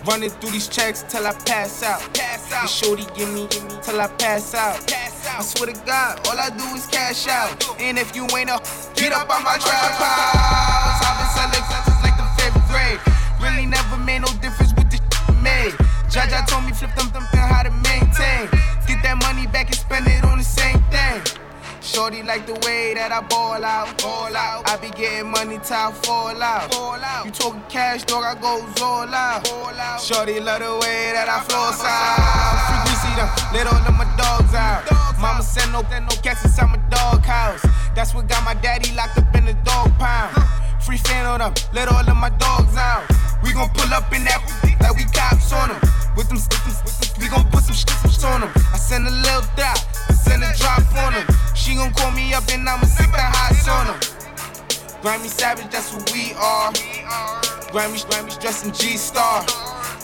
Running 0.05 0.31
through 0.31 0.51
these 0.51 0.67
checks 0.67 1.05
till 1.07 1.25
I 1.25 1.31
pass 1.31 1.81
out. 1.81 2.01
Pass 2.13 2.51
out. 2.51 2.61
And 2.61 2.69
shorty 2.69 3.05
give 3.15 3.31
me, 3.33 3.47
give 3.47 3.63
me 3.63 3.77
till 3.81 4.01
I 4.01 4.07
pass 4.07 4.53
out. 4.53 4.85
Pass 4.85 5.27
out. 5.27 5.39
I 5.39 5.43
swear 5.43 5.73
to 5.73 5.85
God, 5.85 6.27
all 6.27 6.37
I 6.37 6.49
do 6.49 6.65
is 6.75 6.87
cash 6.87 7.27
out. 7.27 7.79
And 7.79 7.97
if 7.97 8.15
you 8.17 8.27
ain't 8.35 8.49
up, 8.49 8.65
get 8.95 9.13
up 9.13 9.29
on 9.29 9.43
my 9.45 9.57
trap 9.59 11.10
Really 13.61 13.73
never 13.73 13.97
made 13.97 14.21
no 14.21 14.27
difference 14.41 14.73
with 14.73 14.89
the 14.89 14.97
made. 15.43 15.73
Jaja 16.09 16.47
told 16.47 16.65
me 16.65 16.71
flip 16.71 16.95
them, 16.95 17.11
them, 17.13 17.21
how 17.29 17.61
to 17.61 17.69
maintain. 17.69 18.49
Get 18.87 19.03
that 19.05 19.21
money 19.21 19.45
back 19.45 19.67
and 19.67 19.75
spend 19.75 20.07
it 20.07 20.23
on 20.23 20.39
the 20.39 20.43
same 20.43 20.81
thing. 20.89 21.21
Shorty 21.79 22.23
like 22.23 22.47
the 22.47 22.57
way 22.65 22.95
that 22.95 23.11
I 23.11 23.21
ball 23.21 23.63
out, 23.63 24.01
ball 24.01 24.35
out. 24.35 24.67
I 24.67 24.77
be 24.77 24.89
getting 24.89 25.29
money 25.29 25.59
till 25.61 25.91
fall 26.01 26.41
out. 26.41 26.73
Fall 26.73 26.97
out. 27.05 27.25
You 27.25 27.31
talking 27.31 27.61
cash, 27.69 28.03
dog, 28.05 28.23
I 28.25 28.33
go 28.33 28.65
all 28.81 29.13
out. 29.13 29.45
Shorty 30.01 30.39
love 30.39 30.65
the 30.65 30.73
way 30.81 31.13
that 31.13 31.29
I 31.29 31.45
flow 31.45 31.69
out. 31.69 32.65
Frequency 32.65 33.13
them, 33.13 33.29
let 33.53 33.69
all 33.69 33.77
of 33.77 33.93
my 33.93 34.09
dogs 34.17 34.55
out. 34.57 34.89
Mama 35.21 35.43
send 35.43 35.71
no, 35.71 35.81
no 35.81 36.15
cats 36.25 36.43
inside 36.43 36.65
my 36.65 36.81
dog 36.89 37.21
house. 37.23 37.61
That's 37.93 38.15
what 38.15 38.27
got 38.27 38.43
my 38.43 38.55
daddy 38.55 38.91
locked 38.95 39.19
up 39.19 39.35
in 39.35 39.45
the 39.45 39.53
dog 39.61 39.93
pound. 39.99 40.33
Free 40.81 40.97
fan 40.97 41.27
on 41.27 41.39
them, 41.39 41.53
let 41.73 41.89
all 41.89 42.01
of 42.01 42.17
my 42.17 42.29
dogs 42.41 42.75
out. 42.75 43.10
We 43.43 43.53
gon' 43.53 43.69
pull 43.69 43.93
up 43.93 44.13
in 44.13 44.23
that 44.25 44.41
like 44.79 44.95
we 44.95 45.05
cops 45.11 45.51
on 45.53 45.69
them. 45.69 45.81
With 46.15 46.29
them, 46.29 46.37
them 46.37 46.75
we 47.19 47.29
gon' 47.29 47.49
put 47.49 47.63
some 47.63 47.75
shit 47.75 48.23
on 48.23 48.41
them. 48.41 48.51
I 48.73 48.77
send 48.77 49.07
a 49.07 49.11
little 49.11 49.41
dot, 49.55 49.81
I 50.09 50.13
send 50.13 50.43
a 50.43 50.53
drop 50.57 50.85
on 50.95 51.13
them. 51.13 51.27
She 51.55 51.75
gon' 51.75 51.91
call 51.93 52.11
me 52.11 52.33
up 52.33 52.47
and 52.49 52.67
I'ma 52.67 52.85
sit 52.85 53.11
the 53.11 53.21
highs 53.21 53.67
on 53.67 53.87
them. 53.87 53.99
Grammy 55.01 55.27
Savage, 55.27 55.69
that's 55.71 55.93
what 55.93 56.11
we 56.13 56.33
are. 56.33 56.71
Grammy, 57.73 58.05
Grammy 58.05 58.39
dressing 58.39 58.71
G 58.71 58.97
Star. 58.97 59.41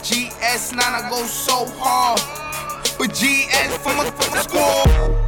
GS9, 0.02 0.80
I 0.80 1.10
go 1.10 1.22
so 1.24 1.66
hard. 1.78 2.22
But 2.98 3.14
GS 3.14 3.78
from 3.78 4.00
a, 4.00 4.12
from 4.12 4.34
a 4.34 4.42
score. 4.42 5.27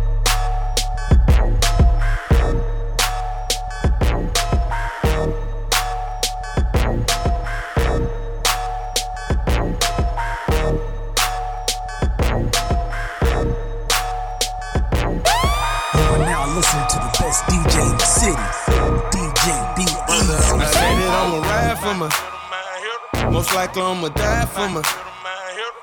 Most 21.97 23.55
likely 23.55 23.81
I'ma 23.81 24.09
die 24.09 24.45
for 24.45 24.69
me. 24.69 24.81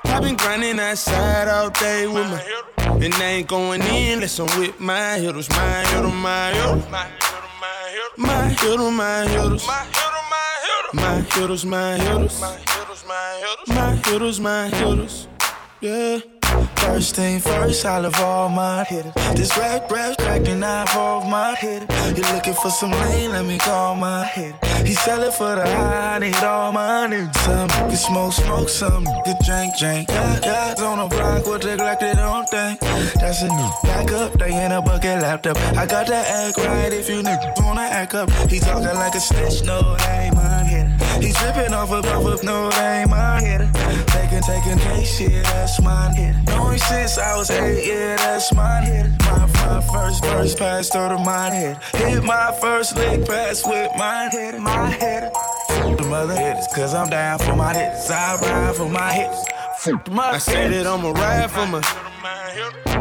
I've 0.05 0.21
been 0.21 0.37
grinding 0.37 0.79
outside 0.79 1.49
all 1.49 1.69
day 1.69 2.07
with 2.07 2.25
me. 2.31 3.05
And 3.05 3.13
they 3.13 3.35
ain't 3.37 3.47
going 3.49 3.81
in 3.81 4.13
unless 4.13 4.39
I'm 4.39 4.45
with 4.59 4.79
my 4.79 5.17
hitters, 5.17 5.49
my 5.49 5.85
hitters, 5.85 6.13
my 6.13 6.51
hitters. 6.51 6.85
My 8.17 8.47
hitters, 8.47 8.91
my 8.93 9.27
hitters. 9.27 9.67
My 10.93 11.19
hitters, 11.35 11.65
my 11.65 11.97
hitters. 11.97 12.41
My 13.67 13.95
hitters, 14.05 14.39
my 14.39 14.69
hitters. 14.69 15.27
Yeah. 15.81 16.36
First 16.77 17.15
thing 17.15 17.39
first, 17.39 17.85
I 17.85 17.99
love 17.99 18.19
all 18.19 18.49
my 18.49 18.83
hitters. 18.83 19.13
This 19.35 19.55
rap 19.57 19.91
rap 19.91 20.17
cracking 20.17 20.63
off 20.63 20.95
of 20.95 21.27
my 21.27 21.55
hitter. 21.55 21.85
You 22.15 22.23
looking 22.33 22.53
for 22.53 22.71
some 22.71 22.91
lane? 22.91 23.31
Let 23.31 23.45
me 23.45 23.57
call 23.57 23.95
my 23.95 24.25
hitter. 24.25 24.57
He 24.85 24.93
sellin' 24.93 25.31
for 25.33 25.55
the 25.55 25.65
high, 25.65 26.15
I 26.15 26.19
need 26.19 26.35
all 26.35 26.71
my 26.71 27.07
niggas. 27.07 27.35
Some 27.43 27.67
can 27.67 27.95
smoke, 27.97 28.33
smoke, 28.33 28.69
some 28.69 29.05
can 29.25 29.35
drink, 29.45 29.77
drink. 29.77 30.09
Yeah, 30.09 30.39
guys 30.39 30.81
on 30.81 30.97
the 30.99 31.07
block 31.13 31.37
they 31.99 32.13
don't 32.13 32.47
think. 32.49 32.79
That's 32.79 33.41
a 33.41 33.47
new 33.47 33.71
back 33.83 34.11
up, 34.11 34.33
they 34.33 34.53
in 34.63 34.71
a 34.71 34.81
bucket 34.81 35.21
laptop. 35.21 35.57
I 35.75 35.85
got 35.85 36.07
that 36.07 36.27
act 36.27 36.57
right 36.57 36.93
if 36.93 37.09
you 37.09 37.21
niggas 37.21 37.63
wanna 37.63 37.81
act 37.81 38.13
up. 38.13 38.29
He 38.49 38.59
talking 38.59 38.95
like 38.95 39.15
a 39.15 39.19
snitch, 39.19 39.63
no, 39.63 39.81
that 39.97 40.25
ain't 40.25 40.35
my 40.35 40.63
hitter. 40.63 41.25
He 41.25 41.33
tripping 41.33 41.73
off 41.73 41.91
of, 41.91 42.05
off 42.05 42.25
of, 42.25 42.43
no, 42.43 42.69
that 42.69 43.01
ain't 43.01 43.09
my 43.09 43.41
hitter. 43.41 43.69
Taking, 44.37 44.77
taking 44.77 44.79
case, 44.79 45.19
yeah, 45.19 45.41
that's 45.41 45.81
mine. 45.81 46.43
Knowing 46.45 46.77
since 46.77 47.17
I 47.17 47.35
was 47.37 47.49
eight, 47.49 47.87
yeah, 47.87 48.17
that's 48.17 48.53
mine. 48.53 49.17
My, 49.21 49.47
my 49.47 49.81
first 49.81 50.23
verse 50.23 50.53
passed 50.53 50.93
through 50.93 51.09
the 51.09 51.17
mine 51.17 51.53
hitter. 51.53 51.79
Hit 51.97 52.23
my 52.23 52.55
first 52.61 52.95
lick 52.95 53.25
pass 53.25 53.65
with 53.65 53.89
mine 53.97 54.29
hitter. 54.29 54.59
My. 54.59 54.91
Fuck 55.69 55.97
the 55.97 56.03
mother 56.03 56.35
hitters, 56.35 56.67
cause 56.75 56.93
I'm 56.93 57.09
down 57.09 57.39
for 57.39 57.55
my 57.55 57.73
hitters. 57.73 58.11
I 58.11 58.37
ride 58.39 58.75
for 58.75 58.87
my 58.87 59.11
hitters. 59.11 59.43
Fuck 59.79 60.05
the 60.05 60.11
mother 60.11 60.35
I 60.35 60.37
said 60.37 60.71
that 60.71 60.85
I'ma 60.85 61.11
ride 61.13 61.49
for 61.49 61.65
my. 61.65 61.81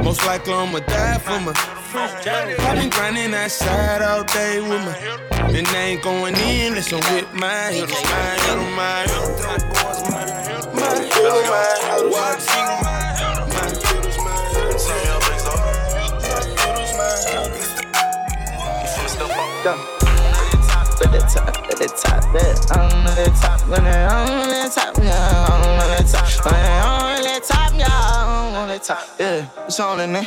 Most 0.04 0.26
likely 0.26 0.52
I'ma 0.52 0.80
die 0.80 1.18
for 1.18 1.40
my. 1.40 1.52
I've 1.94 2.76
been 2.76 2.90
grinding 2.90 3.32
outside 3.32 4.02
all 4.02 4.22
day 4.24 4.60
with 4.60 4.84
me. 4.84 4.92
And 5.56 5.66
they 5.68 5.92
ain't 5.92 6.02
going 6.02 6.36
in 6.36 6.72
unless 6.72 6.92
I'm 6.92 7.00
with 7.14 7.32
my 7.32 7.72
hitters. 7.72 7.92
My 7.92 8.36
hitter, 8.36 8.56
my 8.76 9.02
hitter. 9.02 9.56
My 10.74 10.92
hitter, 11.00 11.48
my 11.50 11.64
hitter. 19.64 19.95
At 21.06 21.12
the 21.12 21.18
top, 21.20 21.46
at 21.46 21.78
the 21.78 21.86
top, 21.86 22.20
that 22.34 22.66
I'm 22.74 23.06
at 23.06 23.14
the 23.14 23.30
top, 23.38 23.60
when 23.68 23.86
I'm 23.86 24.50
at 24.50 24.66
the 24.66 24.74
top, 24.74 24.98
yeah, 24.98 25.46
I'm 25.46 25.78
at 25.78 26.02
the 26.02 26.12
top, 26.12 26.44
when 26.44 26.54
I'm 26.56 27.14
at 27.14 27.22
the 27.22 27.46
top, 27.46 27.72
yeah, 27.78 27.86
I'm 27.86 28.54
on 28.56 28.68
the 28.68 28.78
top, 28.80 29.06
yeah, 29.20 29.66
it's 29.66 29.78
on 29.78 30.00
in 30.00 30.14
there. 30.14 30.26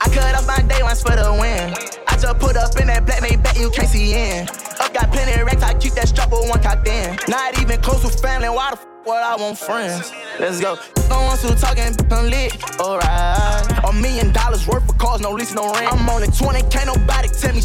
I 0.00 0.08
cut 0.10 0.34
up 0.34 0.44
my 0.44 0.58
day 0.66 0.82
ones 0.82 1.02
for 1.02 1.14
the 1.14 1.30
win. 1.38 1.72
I 2.08 2.16
just 2.18 2.36
put 2.40 2.56
up 2.56 2.74
in 2.80 2.88
that 2.88 3.06
black, 3.06 3.22
made 3.22 3.44
bet 3.44 3.56
you 3.60 3.70
can't 3.70 3.86
see 3.86 4.12
in. 4.12 4.48
Up 4.80 4.92
got 4.92 5.12
plenty 5.12 5.40
of 5.40 5.46
racks, 5.46 5.62
I 5.62 5.74
keep 5.74 5.92
that 5.92 6.08
strap 6.08 6.32
with 6.32 6.50
one 6.50 6.60
cocked 6.60 6.88
in. 6.88 7.16
Not 7.28 7.56
even 7.62 7.80
close 7.80 8.02
with 8.02 8.20
family, 8.20 8.48
why 8.48 8.70
the 8.70 8.76
f 8.76 8.86
what 9.04 9.22
I 9.22 9.36
want 9.36 9.56
friends? 9.56 10.10
Let's 10.40 10.60
go. 10.60 10.78
No 11.08 11.22
one's 11.30 11.42
who 11.42 11.54
talking, 11.54 11.94
I'm 11.94 12.26
lit, 12.26 12.58
alright. 12.80 13.84
A 13.86 13.92
million 13.92 14.32
dollars 14.32 14.66
worth 14.66 14.88
of 14.88 14.98
cars, 14.98 15.20
no 15.20 15.30
lease, 15.30 15.54
no 15.54 15.72
rent. 15.72 15.92
I'm 15.92 16.08
on 16.10 16.24
it 16.24 16.34
20, 16.34 16.62
can't 16.74 16.86
nobody 16.86 17.28
tell 17.28 17.54
me 17.54 17.62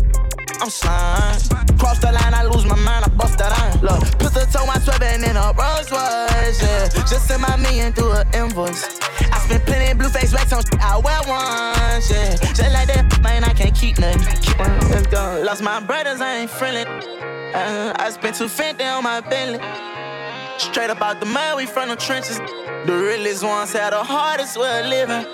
I'm 0.64 0.70
slime. 0.70 1.36
Cross 1.78 2.00
the 2.00 2.14
line, 2.14 2.34
I 2.34 2.44
lose 2.44 2.64
my 2.64 2.78
mind, 2.78 3.04
I 3.04 3.10
bust 3.10 3.38
that 3.38 3.52
iron. 3.52 3.82
Look, 3.84 4.00
put 4.18 4.32
the 4.32 4.48
toe, 4.48 4.66
my 4.66 4.80
sweating 4.80 5.28
in 5.30 5.36
a 5.36 5.52
Rolls 5.60 5.92
Royce, 5.92 6.64
yeah. 6.64 6.88
Just 7.04 7.28
send 7.28 7.42
my 7.42 7.58
million 7.58 7.92
through 7.92 8.14
an 8.14 8.26
invoice. 8.34 8.98
I 9.20 9.40
spent 9.44 9.66
plenty 9.66 9.94
blue 9.94 10.08
face 10.08 10.32
wax 10.32 10.54
on 10.54 10.64
I 10.80 10.96
wear 11.04 11.20
once, 11.28 12.10
yeah. 12.10 12.38
Just 12.56 12.72
like 12.72 12.88
that, 12.88 13.20
man, 13.22 13.44
I 13.44 13.52
can't 13.52 13.76
keep 13.76 14.00
nothing. 14.00 14.24
Keep 14.40 14.58
let's 14.88 15.08
go. 15.08 15.44
Lost 15.46 15.62
my 15.62 15.82
brothers, 15.82 16.22
I 16.22 16.48
ain't 16.48 16.50
friendly. 16.50 16.86
Uh, 16.88 17.92
I 18.00 18.10
spent 18.12 18.38
250 18.38 18.86
on 18.86 19.04
my 19.04 19.20
Bentley. 19.20 19.60
Straight 20.60 20.90
up 20.90 21.02
out 21.02 21.20
the 21.20 21.26
mud, 21.26 21.58
we 21.58 21.66
from 21.66 21.90
the 21.90 21.98
trenches. 21.98 22.40
The 22.40 22.96
realest 22.96 23.44
ones 23.44 23.74
had 23.74 23.92
the 23.92 24.02
hardest 24.02 24.56
way 24.56 24.80
of 24.80 24.86
living. 24.86 25.26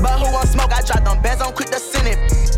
But 0.00 0.20
who 0.20 0.32
want 0.32 0.46
smoke? 0.46 0.72
I 0.72 0.82
dropped 0.82 1.04
them 1.04 1.20
bands, 1.20 1.42
don't 1.42 1.56
quit 1.56 1.72
the 1.72 1.80
Senate 1.80 2.55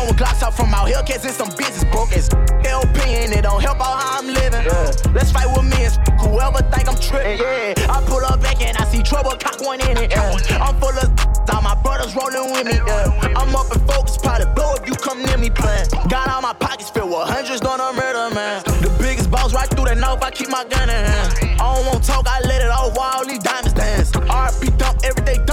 on 0.00 0.08
with 0.08 0.16
Glocks 0.16 0.42
out 0.42 0.54
from 0.54 0.72
out 0.74 0.88
here, 0.88 1.02
cause 1.02 1.24
it's 1.24 1.36
some 1.36 1.50
business 1.56 1.84
broke 1.84 2.12
as 2.12 2.28
their 2.62 2.80
opinion. 2.80 3.32
It 3.32 3.42
don't 3.42 3.60
help 3.62 3.80
out 3.80 4.00
how 4.00 4.18
I'm 4.18 4.26
living. 4.26 4.64
Yeah. 4.64 5.12
Let's 5.12 5.30
fight 5.30 5.48
with 5.52 5.68
me 5.68 5.84
and 5.84 5.94
whoever 6.20 6.62
think 6.72 6.88
I'm 6.88 6.98
tripping. 6.98 7.38
Yeah, 7.38 7.74
I 7.88 8.02
pull 8.06 8.24
up 8.24 8.40
back 8.40 8.60
and 8.62 8.76
I 8.76 8.84
see 8.86 9.02
trouble, 9.02 9.32
cock 9.36 9.60
one 9.60 9.80
in 9.80 9.96
it. 9.98 10.10
Yeah. 10.10 10.32
I'm 10.60 10.78
full 10.80 10.96
of 10.96 11.08
all 11.52 11.62
my 11.62 11.74
brothers 11.82 12.14
rolling 12.14 12.52
with 12.52 12.66
me. 12.66 12.78
Yeah. 12.86 13.34
I'm 13.36 13.54
up 13.54 13.70
and 13.72 13.82
focused, 13.90 14.22
probably 14.22 14.46
blow 14.54 14.74
if 14.74 14.86
you 14.86 14.94
come 14.94 15.22
near 15.24 15.36
me 15.36 15.50
playing. 15.50 15.88
Got 16.08 16.28
all 16.28 16.42
my 16.42 16.54
pockets 16.54 16.90
filled 16.90 17.10
with 17.10 17.28
hundreds, 17.28 17.60
gonna 17.60 17.92
murder 17.92 18.34
man. 18.34 18.62
The 18.80 18.90
biggest 19.00 19.30
boss 19.30 19.52
right 19.52 19.68
through 19.68 19.86
the 19.86 19.94
north, 19.94 20.22
I 20.22 20.30
keep 20.30 20.48
my 20.48 20.64
gun 20.64 20.88
in 20.88 21.04
hand. 21.04 21.60
I 21.60 21.74
don't 21.74 21.86
want 21.86 22.04
talk, 22.04 22.26
I 22.28 22.40
let 22.46 22.62
it 22.62 22.70
all 22.70 22.90
while 22.92 23.18
all 23.18 23.26
these 23.26 23.40
diamonds 23.40 23.60
dance. 23.60 23.60
RP 23.60 23.60
dump, 23.60 23.69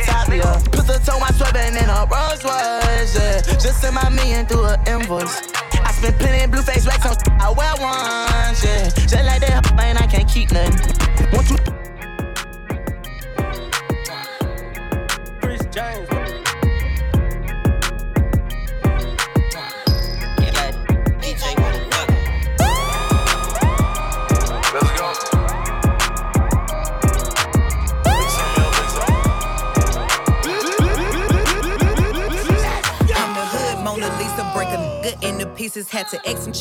top, 0.04 0.28
yeah. 0.28 0.60
Put 0.72 0.86
the 0.86 1.00
toe 1.04 1.18
my 1.20 1.30
sweating 1.32 1.76
in 1.76 1.88
a 1.88 2.06
Rolls 2.10 2.44
Royce, 2.44 3.14
yeah. 3.16 3.40
Just 3.58 3.80
send 3.80 3.94
my 3.94 4.08
million 4.08 4.46
through 4.46 4.64
an 4.66 4.80
invoice. 4.86 5.42
I 5.84 5.92
spent 5.92 6.18
plenty 6.18 6.46
blue 6.50 6.62
face 6.62 6.86
racks 6.86 7.06
on 7.06 7.16
I 7.40 7.50
wear 7.50 7.74
ones, 7.80 8.64
yeah. 8.64 8.88
Just 9.06 9.24
like 9.24 9.33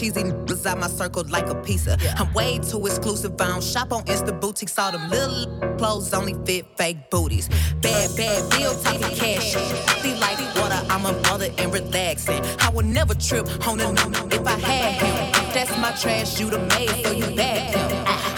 cheesy 0.04 0.24
niggas 0.24 0.66
out 0.66 0.80
my 0.80 0.88
circle 0.88 1.24
like 1.30 1.48
a 1.48 1.56
pizza. 1.56 1.98
I'm 2.18 2.32
way 2.34 2.60
too 2.60 2.86
exclusive. 2.86 3.40
I 3.40 3.48
don't 3.48 3.64
shop 3.64 3.94
on 3.94 4.04
Insta 4.04 4.38
boutiques. 4.38 4.78
All 4.78 4.92
them 4.92 5.10
little 5.10 5.78
clothes 5.78 6.14
only 6.14 6.36
fit 6.46 6.66
fake 6.78 7.10
booties. 7.10 7.48
Bad, 7.82 8.16
bad 8.18 8.50
bill, 8.52 8.74
talking 8.82 9.16
cash. 9.16 9.54
See 10.02 10.16
like 10.16 10.40
water, 10.56 10.82
I'm 10.90 11.06
a 11.06 11.14
mother 11.24 11.50
and 11.58 11.74
relaxing. 11.74 12.42
I 12.60 12.70
would 12.70 12.86
never 12.86 13.14
trip 13.14 13.48
on 13.68 13.80
a 13.80 13.92
no 13.94 14.28
if 14.32 14.46
I 14.46 14.58
had 14.60 15.02
him. 15.02 15.54
That's 15.54 15.72
my 15.78 15.92
trash, 15.94 16.40
you 16.40 16.50
the 16.50 16.60
maid, 16.60 17.06
so 17.06 17.12
you 17.12 17.36
bad 17.36 17.76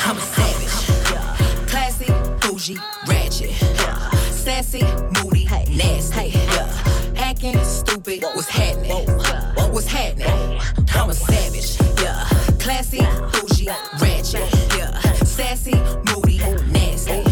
I'm 0.06 0.18
a 0.18 0.22
savage. 0.22 1.70
Classy, 1.70 2.12
bougie, 2.42 2.78
ratchet. 3.08 3.52
Sassy, 4.32 4.84
moody, 5.16 5.46
nasty. 5.46 6.30
Hacking, 7.16 7.58
stupid, 7.64 8.22
what's 8.22 8.48
happening? 8.50 9.08
What's 9.72 9.88
happening? 9.88 10.75
I'm 10.96 11.10
a 11.10 11.14
savage, 11.14 11.78
yeah. 12.02 12.26
Classy, 12.60 13.00
bougie, 13.32 13.68
ratchet, 14.02 14.50
yeah. 14.78 15.00
Sassy, 15.24 15.76
moody, 16.06 16.38
nasty. 16.72 17.24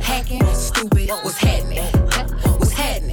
Hacking, 0.00 0.44
stupid, 0.54 1.10
what's 1.22 1.38
happening? 1.38 1.84
What's 2.58 2.72
happening? 2.72 3.10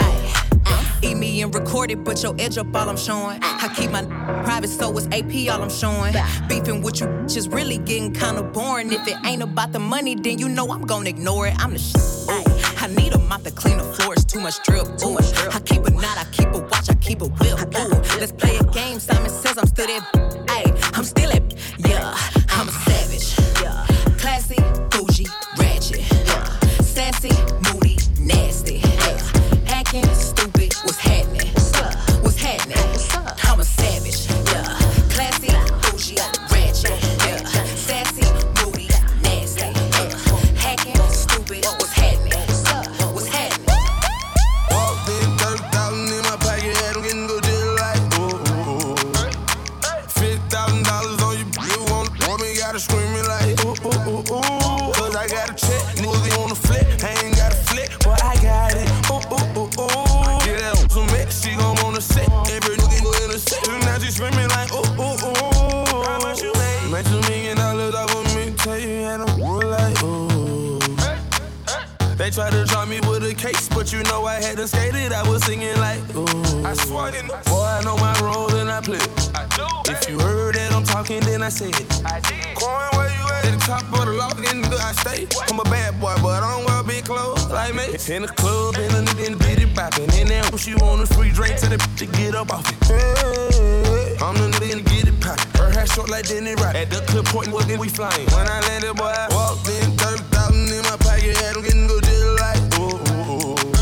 Ah, 0.65 0.99
eat 1.01 1.15
me 1.15 1.41
and 1.41 1.53
record 1.53 1.91
it, 1.91 2.03
but 2.03 2.21
your 2.21 2.35
edge 2.39 2.57
up 2.57 2.75
all 2.75 2.89
I'm 2.89 2.97
showing. 2.97 3.39
I 3.41 3.71
keep 3.75 3.91
my 3.91 4.03
private, 4.43 4.69
so 4.69 4.95
it's 4.97 5.07
AP 5.07 5.49
all 5.53 5.61
I'm 5.61 5.69
showing. 5.69 6.13
Beefing 6.47 6.81
with 6.81 6.99
you 6.99 7.07
just 7.27 7.49
really 7.51 7.77
getting 7.77 8.13
kinda 8.13 8.43
boring. 8.43 8.91
If 8.91 9.07
it 9.07 9.17
ain't 9.25 9.43
about 9.43 9.71
the 9.71 9.79
money, 9.79 10.15
then 10.15 10.39
you 10.39 10.49
know 10.49 10.71
I'm 10.71 10.85
gonna 10.85 11.09
ignore 11.09 11.47
it. 11.47 11.55
I'm 11.59 11.73
the 11.73 11.79
shit. 11.79 12.01
I 12.79 12.87
need 12.87 13.13
a 13.13 13.19
mop 13.19 13.43
to 13.43 13.51
clean 13.51 13.77
the 13.77 13.83
floors, 13.83 14.23
too 14.23 14.39
much 14.39 14.61
drip. 14.63 14.87
Ooh. 15.03 15.17
I 15.51 15.59
keep 15.59 15.83
a 15.85 15.91
knot, 15.91 16.17
I 16.17 16.25
keep 16.31 16.47
a 16.53 16.59
watch, 16.59 16.89
I 16.89 16.95
keep 16.95 17.21
a 17.21 17.27
whip. 17.27 17.59
Ooh. 17.75 18.19
Let's 18.19 18.31
play 18.31 18.57
a 18.57 18.63
game. 18.63 18.99
Simon 18.99 19.29
short 95.97 96.11
like 96.11 96.27
Denny 96.27 96.53
Rock. 96.53 96.75
At 96.75 96.91
the 96.91 97.01
clip 97.09 97.25
point, 97.25 97.49
what 97.51 97.65
we 97.65 97.89
flying? 97.89 98.27
When 98.29 98.45
I 98.47 98.59
landed, 98.69 98.95
boy, 98.95 99.09
I 99.09 99.27
walked 99.33 99.67
in, 99.67 99.89
30,000 99.97 100.69
in 100.69 100.83
my 100.85 100.95
pocket, 101.01 101.35
had 101.37 101.55
them 101.55 101.63
getting 101.63 101.87
good 101.87 102.03
just 102.03 102.37
like, 102.37 102.61
ooh, 102.77 103.01
ooh, 103.17 103.49
ooh. 103.49 103.73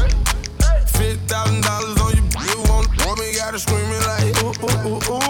$50,000 0.95 1.99
on 1.99 2.15
you, 2.15 2.23
you 2.47 2.59
want, 2.71 2.87
want 3.03 3.19
me, 3.19 3.35
gotta 3.35 3.59
scream 3.59 3.91
it 3.91 4.03
like, 4.07 4.31
ooh, 4.43 4.55
ooh, 4.63 4.95
ooh, 4.95 5.13
ooh. 5.13 5.24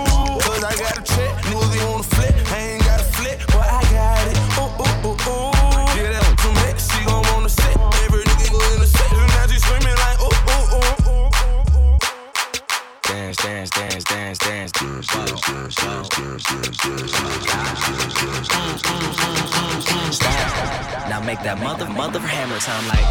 Make 21.35 21.43
that 21.43 21.59
mother, 21.59 21.85
mother 21.89 22.19
hammer 22.19 22.59
sound 22.59 22.87
like. 22.87 23.05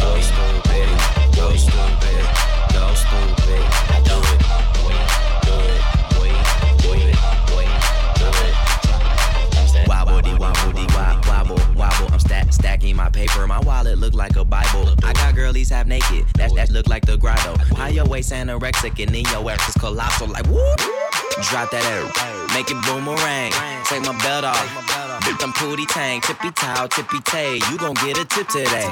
Go 0.00 0.20
stupid, 0.20 0.88
go 1.34 1.56
stupid, 1.56 2.24
go 2.72 2.94
stupid. 2.94 3.62
Do 4.04 4.16
it, 4.32 4.40
wobbly, 9.88 10.34
wobble, 10.38 10.86
wobble, 11.26 11.60
wobble. 11.74 12.12
I'm 12.12 12.20
stack, 12.20 12.52
stacking 12.52 12.96
my 12.96 13.10
paper. 13.10 13.46
My 13.46 13.60
wallet 13.60 13.98
look 13.98 14.14
like 14.14 14.36
a 14.36 14.44
Bible. 14.44 14.94
I 15.02 15.12
got 15.12 15.34
girlies 15.34 15.70
half 15.70 15.86
naked. 15.86 16.26
That 16.36 16.54
that 16.54 16.70
look 16.70 16.88
like 16.88 17.04
the 17.04 17.16
grotto. 17.16 17.56
How 17.74 17.88
your 17.88 18.06
waist 18.06 18.32
anorexic 18.32 19.02
and 19.02 19.14
then 19.14 19.24
your 19.32 19.50
ass 19.50 19.68
is 19.68 19.74
colossal. 19.74 20.28
Like 20.28 20.46
whoop. 20.46 21.05
Drop 21.42 21.70
that 21.70 21.84
air, 21.84 22.02
make 22.54 22.70
it 22.70 22.80
boomerang. 22.86 23.52
Take 23.84 24.02
my 24.02 24.16
belt 24.24 24.44
off, 24.44 25.24
dip 25.24 25.38
them 25.38 25.52
pooty 25.52 25.84
tang, 25.86 26.20
tippy 26.22 26.50
toe, 26.50 26.86
tippy 26.88 27.20
tay. 27.20 27.60
You 27.70 27.76
gon' 27.78 27.94
get 27.94 28.18
a 28.18 28.24
tip 28.24 28.48
today. 28.48 28.88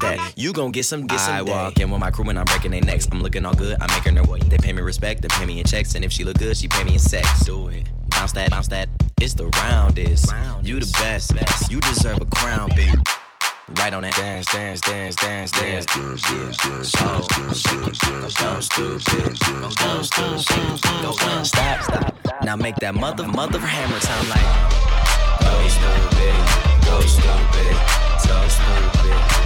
That 0.00 0.32
you 0.36 0.52
gon' 0.52 0.72
get 0.72 0.84
some, 0.84 1.06
get 1.06 1.20
some. 1.20 1.34
I 1.34 1.42
walk 1.42 1.78
in 1.78 1.90
with 1.90 2.00
my 2.00 2.10
crew 2.10 2.28
and 2.28 2.38
I'm 2.38 2.46
breaking 2.46 2.72
their 2.72 2.80
necks. 2.80 3.06
I'm 3.12 3.22
looking 3.22 3.46
all 3.46 3.54
good, 3.54 3.76
I'm 3.80 3.88
making 3.96 4.16
her 4.16 4.24
way. 4.24 4.40
They 4.40 4.58
pay 4.58 4.72
me 4.72 4.82
respect, 4.82 5.22
they 5.22 5.28
pay 5.28 5.46
me 5.46 5.60
in 5.60 5.64
checks, 5.64 5.94
and 5.94 6.04
if 6.04 6.12
she 6.12 6.24
look 6.24 6.38
good, 6.38 6.56
she 6.56 6.66
pay 6.66 6.82
me 6.82 6.94
in 6.94 6.98
sex. 6.98 7.44
Do 7.44 7.68
it. 7.68 7.86
Bounce 8.10 8.32
that, 8.32 8.50
bounce 8.50 8.68
that. 8.68 8.88
It's 9.20 9.34
the 9.34 9.46
roundest. 9.46 10.32
You 10.62 10.80
the 10.80 10.92
best. 10.98 11.70
You 11.70 11.80
deserve 11.80 12.20
a 12.20 12.26
crown, 12.26 12.70
baby. 12.70 12.92
Right 13.76 13.94
on 13.94 14.02
that 14.02 14.14
dance, 14.16 14.46
dance, 14.46 14.80
dance, 14.80 15.14
dance, 15.14 15.50
dance. 15.52 15.86
So, 15.92 17.22
shake 17.54 17.86
it, 17.86 17.98
go 18.00 18.28
down 18.28 18.62
stupid, 18.62 19.38
go 19.38 19.70
down 19.70 20.04
stupid, 20.04 20.80
go 21.02 21.16
down. 21.16 21.44
Stop, 21.44 21.82
stop. 21.84 22.44
Now 22.44 22.56
make 22.56 22.76
that 22.76 22.94
mother, 22.94 23.28
mother 23.28 23.60
hammer 23.60 24.00
time 24.00 24.28
like. 24.28 24.42
Go 25.40 25.68
stupid, 25.68 26.34
go 26.84 27.00
stupid, 27.00 27.76
so 28.20 28.48
stupid. 28.48 29.39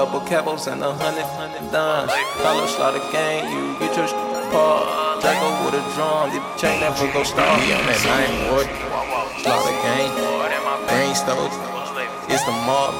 Couple 0.00 0.20
capos 0.20 0.66
and 0.66 0.82
a 0.82 0.94
hundred, 0.94 1.28
hundred 1.36 1.70
dimes. 1.70 2.10
Color 2.40 2.66
slaughter 2.68 3.04
gang, 3.12 3.44
you 3.52 3.78
get 3.78 3.94
your 3.94 4.08
paw. 4.48 5.20
Draco 5.20 5.48
with 5.60 5.76
a 5.76 5.82
drum, 5.92 6.32
the 6.32 6.40
chain 6.56 6.80
never 6.80 7.04
go 7.12 7.22
star. 7.22 7.60
Yeah, 7.68 7.84
man, 7.84 8.00
I 8.08 8.24
ain't 8.24 8.48
worried. 8.48 8.72
Slaughter 9.44 9.76
gang, 9.84 10.08
brain 10.88 11.14
stove. 11.14 11.52
It's 12.32 12.42
the 12.48 12.52
mob. 12.64 12.96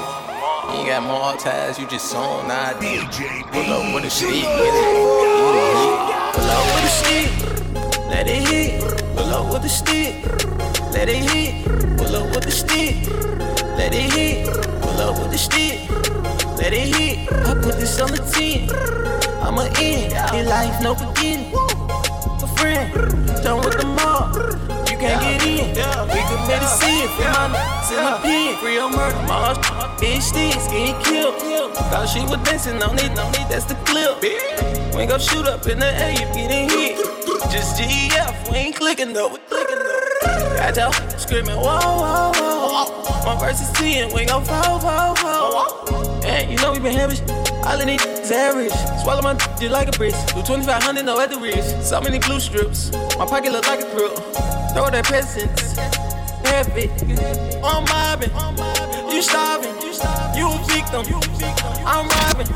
You 0.76 0.92
got 0.92 1.02
more 1.08 1.32
ties, 1.40 1.78
you 1.78 1.86
just 1.88 2.14
on 2.14 2.50
ID. 2.50 3.00
Pull 3.48 3.72
up 3.72 3.94
with 3.94 4.04
a 4.04 4.10
stick. 4.10 4.44
Pull 6.36 6.50
up 6.52 6.64
with 6.74 6.84
a 6.84 6.92
stick, 7.00 7.28
let 8.12 8.28
it 8.28 8.44
hit. 8.46 8.76
Pull 9.16 9.32
up 9.32 9.50
with 9.50 9.64
a 9.64 9.70
stick, 9.70 10.20
let 10.92 11.08
it 11.08 11.24
hit. 11.32 11.64
Pull 11.96 12.14
up 12.14 12.28
with 12.36 12.44
a 12.44 12.50
stick, 12.50 13.08
let 13.78 13.94
it 13.94 14.12
hit. 14.12 14.46
Pull 14.82 15.00
up 15.00 15.18
with 15.18 15.30
the 15.30 15.38
stick, 15.38 15.88
let 16.60 16.74
it 16.74 16.94
hit. 16.94 17.32
I 17.32 17.54
put 17.54 17.80
this 17.80 17.98
on 18.00 18.10
the 18.10 18.20
10. 18.20 18.68
I'm 19.40 19.56
a 19.56 19.64
in, 19.80 20.12
in 20.36 20.46
life, 20.46 20.76
no 20.82 20.94
beginning. 20.94 21.52
A 21.56 22.46
friend, 22.56 22.92
done 23.42 23.64
with 23.64 23.80
the 23.80 23.86
mob. 23.86 24.36
You 24.88 24.96
can't 25.00 25.20
get 25.24 25.40
in. 25.48 25.72
We 26.12 26.20
committed 26.28 26.68
sin, 26.68 27.08
free 27.16 27.32
my 27.32 27.48
nuts 27.48 27.90
in 27.90 28.04
the 28.04 28.18
pen. 28.20 28.64
Real 28.64 28.90
murder, 28.90 29.22
my 29.24 29.56
bitch 29.96 30.20
sticks, 30.20 30.68
getting 30.68 31.00
killed. 31.02 31.40
Thought 31.88 32.08
she 32.12 32.20
was 32.20 32.38
dancing 32.44 32.82
on 32.82 32.98
it, 32.98 33.12
No 33.16 33.24
need, 33.30 33.48
that's 33.48 33.64
the 33.64 33.74
clip. 33.88 34.20
We 34.94 35.06
gon' 35.06 35.18
shoot 35.18 35.46
up 35.46 35.66
in 35.66 35.78
the 35.78 35.86
air, 35.86 36.12
you 36.12 36.26
getting 36.36 36.68
hit. 36.68 36.96
Just 37.50 37.80
GF, 37.80 38.52
we 38.52 38.58
ain't 38.58 38.76
clicking 38.76 39.14
though, 39.14 39.28
we 39.28 39.38
clicking 39.48 39.78
though. 39.78 40.56
Got 40.60 40.76
y'all 40.76 41.18
screaming, 41.18 41.56
whoa, 41.56 41.80
whoa, 41.80 42.32
whoa. 42.36 43.24
My 43.24 43.40
verse 43.40 43.60
is 43.62 43.72
10, 43.72 44.12
we 44.14 44.26
gon' 44.26 44.44
fall, 44.44 44.78
fall, 44.78 45.16
fall. 45.16 46.09
You 46.50 46.56
know 46.58 46.72
we 46.72 46.78
been 46.78 46.94
having 46.94 47.18
all 47.64 47.80
of 47.80 47.86
these 47.86 48.04
is 48.04 48.32
average. 48.32 48.72
Swallow 49.02 49.22
my 49.22 49.34
d- 49.58 49.68
like 49.68 49.88
a 49.88 49.92
bridge. 49.92 50.14
Do 50.28 50.42
2500, 50.42 51.04
no 51.04 51.18
other 51.20 51.34
the 51.34 51.40
wrist. 51.40 51.88
So 51.88 52.00
many 52.00 52.18
blue 52.18 52.40
strips. 52.40 52.90
My 53.18 53.26
pocket 53.26 53.52
look 53.52 53.66
like 53.66 53.80
a 53.80 53.88
thrill. 53.90 54.14
Throw 54.72 54.90
that 54.90 55.04
presents. 55.04 55.76
Heavy. 56.46 56.88
I'm 57.62 57.84
mobbing. 57.84 58.30
You 59.12 59.22
starving. 59.22 59.74
You 60.36 60.48
a 60.48 60.58
victim. 60.66 61.04
I'm 61.84 62.08
robbing. 62.08 62.46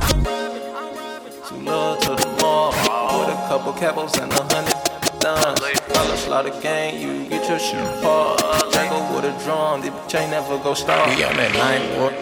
Too 1.49 1.57
low 1.63 1.97
to 2.01 2.15
the 2.17 2.37
mall. 2.41 2.71
With 2.73 3.35
a 3.35 3.47
couple 3.49 3.73
capos 3.75 4.21
and 4.23 4.33
a 4.33 4.43
hundred 4.55 5.21
dimes. 5.21 5.61
Color 5.93 6.17
slaughter 6.17 6.61
gang, 6.61 7.01
you 7.01 7.29
get 7.29 7.49
your 7.49 7.59
shit 7.59 7.81
apart. 7.99 8.63
Draco 8.85 9.16
with 9.16 9.25
a 9.25 9.44
drum, 9.44 9.81
the 9.81 9.90
chain 10.09 10.31
never 10.31 10.59
go 10.59 10.75
star. 10.75 11.09
We 11.09 11.25
on 11.25 11.37
that 11.37 11.53
nine 11.55 11.99
war. 11.99 12.12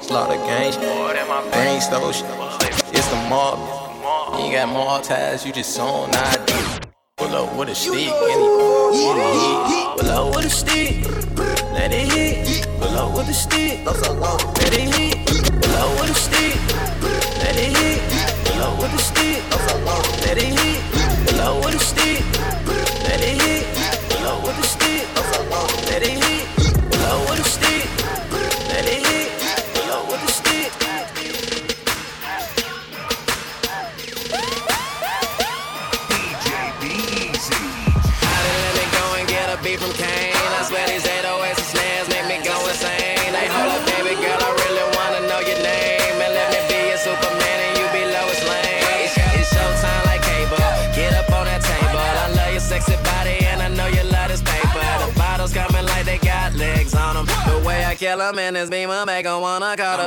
Slaughter 0.00 0.36
gang, 0.46 0.72
brain 1.50 1.80
stove. 1.80 2.14
It's 2.92 3.08
the 3.08 3.16
mob. 3.28 3.58
You 4.38 4.44
ain't 4.44 4.54
got 4.54 4.68
more 4.68 5.00
ties, 5.00 5.44
you 5.44 5.52
just 5.52 5.78
on 5.80 6.14
ID. 6.14 6.86
Pull 7.16 7.34
up 7.34 7.56
with 7.56 7.70
a 7.70 7.74
stick, 7.74 8.12
and 8.12 8.40
he 8.40 8.48
get 8.94 9.16
it 9.18 9.32
hit. 9.70 9.98
Pull 9.98 10.10
up 10.10 10.36
with 10.36 10.46
a 10.46 10.50
stick, 10.50 11.04
let 11.72 11.92
it 11.92 12.12
hit. 12.12 12.68
Pull 12.78 12.96
up 12.96 13.16
with 13.16 13.28
a 13.28 13.34
stick, 13.34 13.84
let 13.84 14.72
it 14.74 14.94
hit. 14.94 15.07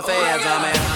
The 0.02 0.50
on 0.50 0.62
me. 0.62 0.92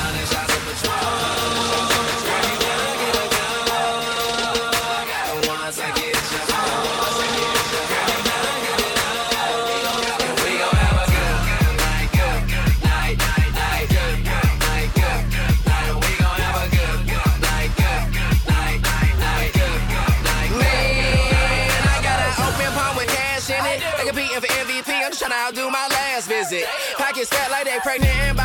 I'm 25.05 25.11
just 25.11 25.21
tryna 25.21 25.37
outdo 25.37 25.69
my 25.69 25.87
last 25.89 26.27
visit. 26.27 26.65
Pockets 26.97 27.29
fat 27.29 27.51
like 27.51 27.65
they 27.65 27.77
pregnant 27.83 28.11
and 28.15 28.31
about 28.31 28.44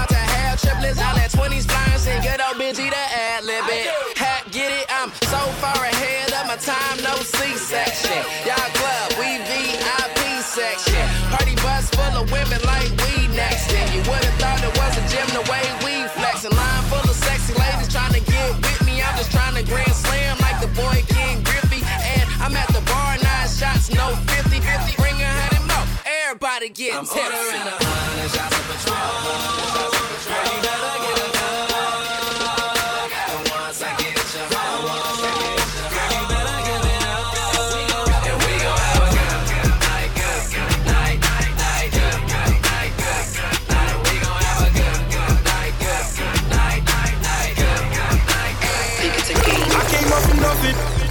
So 5.31 5.39
far 5.63 5.79
ahead 5.79 6.35
of 6.35 6.51
my 6.51 6.59
time, 6.59 6.99
no 7.07 7.15
C-section. 7.23 8.19
Y'all 8.43 8.59
club, 8.75 9.15
we 9.15 9.39
VIP 9.47 10.43
section. 10.43 11.07
Party 11.31 11.55
bus 11.63 11.87
full 11.95 12.19
of 12.19 12.27
women 12.35 12.59
like 12.67 12.91
we 13.07 13.31
next. 13.31 13.71
And 13.71 13.87
you 13.95 14.03
would've 14.11 14.35
thought 14.43 14.59
it 14.59 14.75
was 14.75 14.91
a 14.99 15.05
gym 15.07 15.23
the 15.31 15.47
way 15.47 15.63
we 15.87 16.03
flexin'. 16.19 16.51
Line 16.51 16.83
full 16.91 17.07
of 17.07 17.15
sexy 17.15 17.55
ladies 17.55 17.87
trying 17.87 18.11
to 18.19 18.23
get 18.27 18.59
with 18.59 18.83
me. 18.83 19.07
I'm 19.07 19.15
just 19.15 19.31
trying 19.31 19.55
to 19.55 19.63
grand 19.63 19.95
slam 19.95 20.35
like 20.43 20.59
the 20.59 20.67
boy 20.75 20.99
Ken 21.07 21.47
Griffey. 21.47 21.87
And 21.87 22.27
I'm 22.43 22.51
at 22.59 22.67
the 22.75 22.83
bar, 22.91 23.15
nine 23.23 23.47
shots, 23.47 23.87
no 23.95 24.19
50. 24.35 24.59
50 24.59 24.99
bring 24.99 25.15
a 25.15 25.31
hundred 25.31 25.63
more. 25.71 25.87
Everybody 26.27 26.75
getting 26.75 27.07
tipsy. 27.07 27.23
I'm 27.23 27.31
ordering 27.31 27.71
a 27.71 27.79
hundred 27.79 28.35
shots 28.35 28.59
of 28.59 28.67
Patron. 28.67 30.70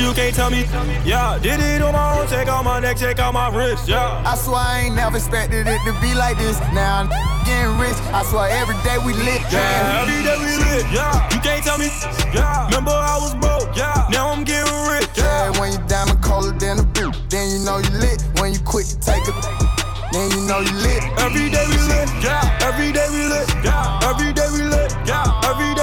You 0.10 0.15
can't 0.15 0.36
tell 0.36 0.50
me. 0.50 0.65
Yeah, 1.06 1.38
did 1.38 1.60
it 1.60 1.82
on 1.82 1.93
my 1.93 2.19
own, 2.19 2.28
check 2.28 2.48
out 2.48 2.65
my 2.65 2.80
neck, 2.80 2.98
check 2.98 3.19
out 3.19 3.34
my 3.34 3.54
wrist, 3.54 3.88
yeah. 3.88 4.24
I 4.26 4.36
swear 4.36 4.58
I 4.58 4.82
ain't 4.82 4.95
never 4.95 5.17
expected 5.17 5.67
it 5.67 5.80
to 5.86 5.93
be 6.02 6.15
like 6.15 6.38
this. 6.38 6.58
Now 6.74 7.06
I'm 7.06 7.10
getting 7.45 7.78
rich. 7.78 7.98
I 8.10 8.26
swear 8.26 8.50
every 8.50 8.74
day 8.82 8.98
we 9.06 9.13
lit. 9.13 9.41
Yeah, 9.54 10.02
every 10.02 10.22
day 10.26 10.38
we 10.41 10.58
lit, 10.65 10.86
yeah. 10.89 11.13
You 11.30 11.39
can't 11.41 11.63
tell 11.63 11.78
me, 11.78 11.89
yeah. 12.34 12.65
Remember 12.65 12.91
I 12.91 13.22
was 13.22 13.36
broke, 13.38 13.69
yeah. 13.78 14.10
Now 14.10 14.34
I'm 14.34 14.43
getting 14.43 14.74
rich, 14.89 15.10
Yeah, 15.15 15.54
when 15.60 15.74
you 15.74 15.80
diamond 15.86 16.22
colder 16.24 16.58
than 16.58 16.80
a 16.80 16.84
boot, 16.84 17.13
then 17.30 17.45
you 17.54 17.60
know 17.65 17.78
you 17.78 17.93
lit. 18.02 18.26
When 18.41 18.54
you 18.54 18.60
quit 18.65 18.88
to 18.89 18.98
take 19.00 19.22
a, 19.30 19.34
then 20.12 20.32
you 20.34 20.41
know 20.50 20.60
you 20.65 20.74
lit. 20.82 21.06
Every 21.22 21.54
day 21.54 21.65
we 21.69 21.78
lit, 21.86 22.10
yeah. 22.26 22.65
Every 22.65 22.89
day 22.91 23.06
we 23.13 23.30
lit, 23.30 23.45
yeah. 23.62 24.10
Every 24.10 24.34
day 24.34 24.50
we 24.58 24.65
lit, 24.65 24.89
yeah. 25.06 25.45
Every 25.45 25.69
day 25.78 25.79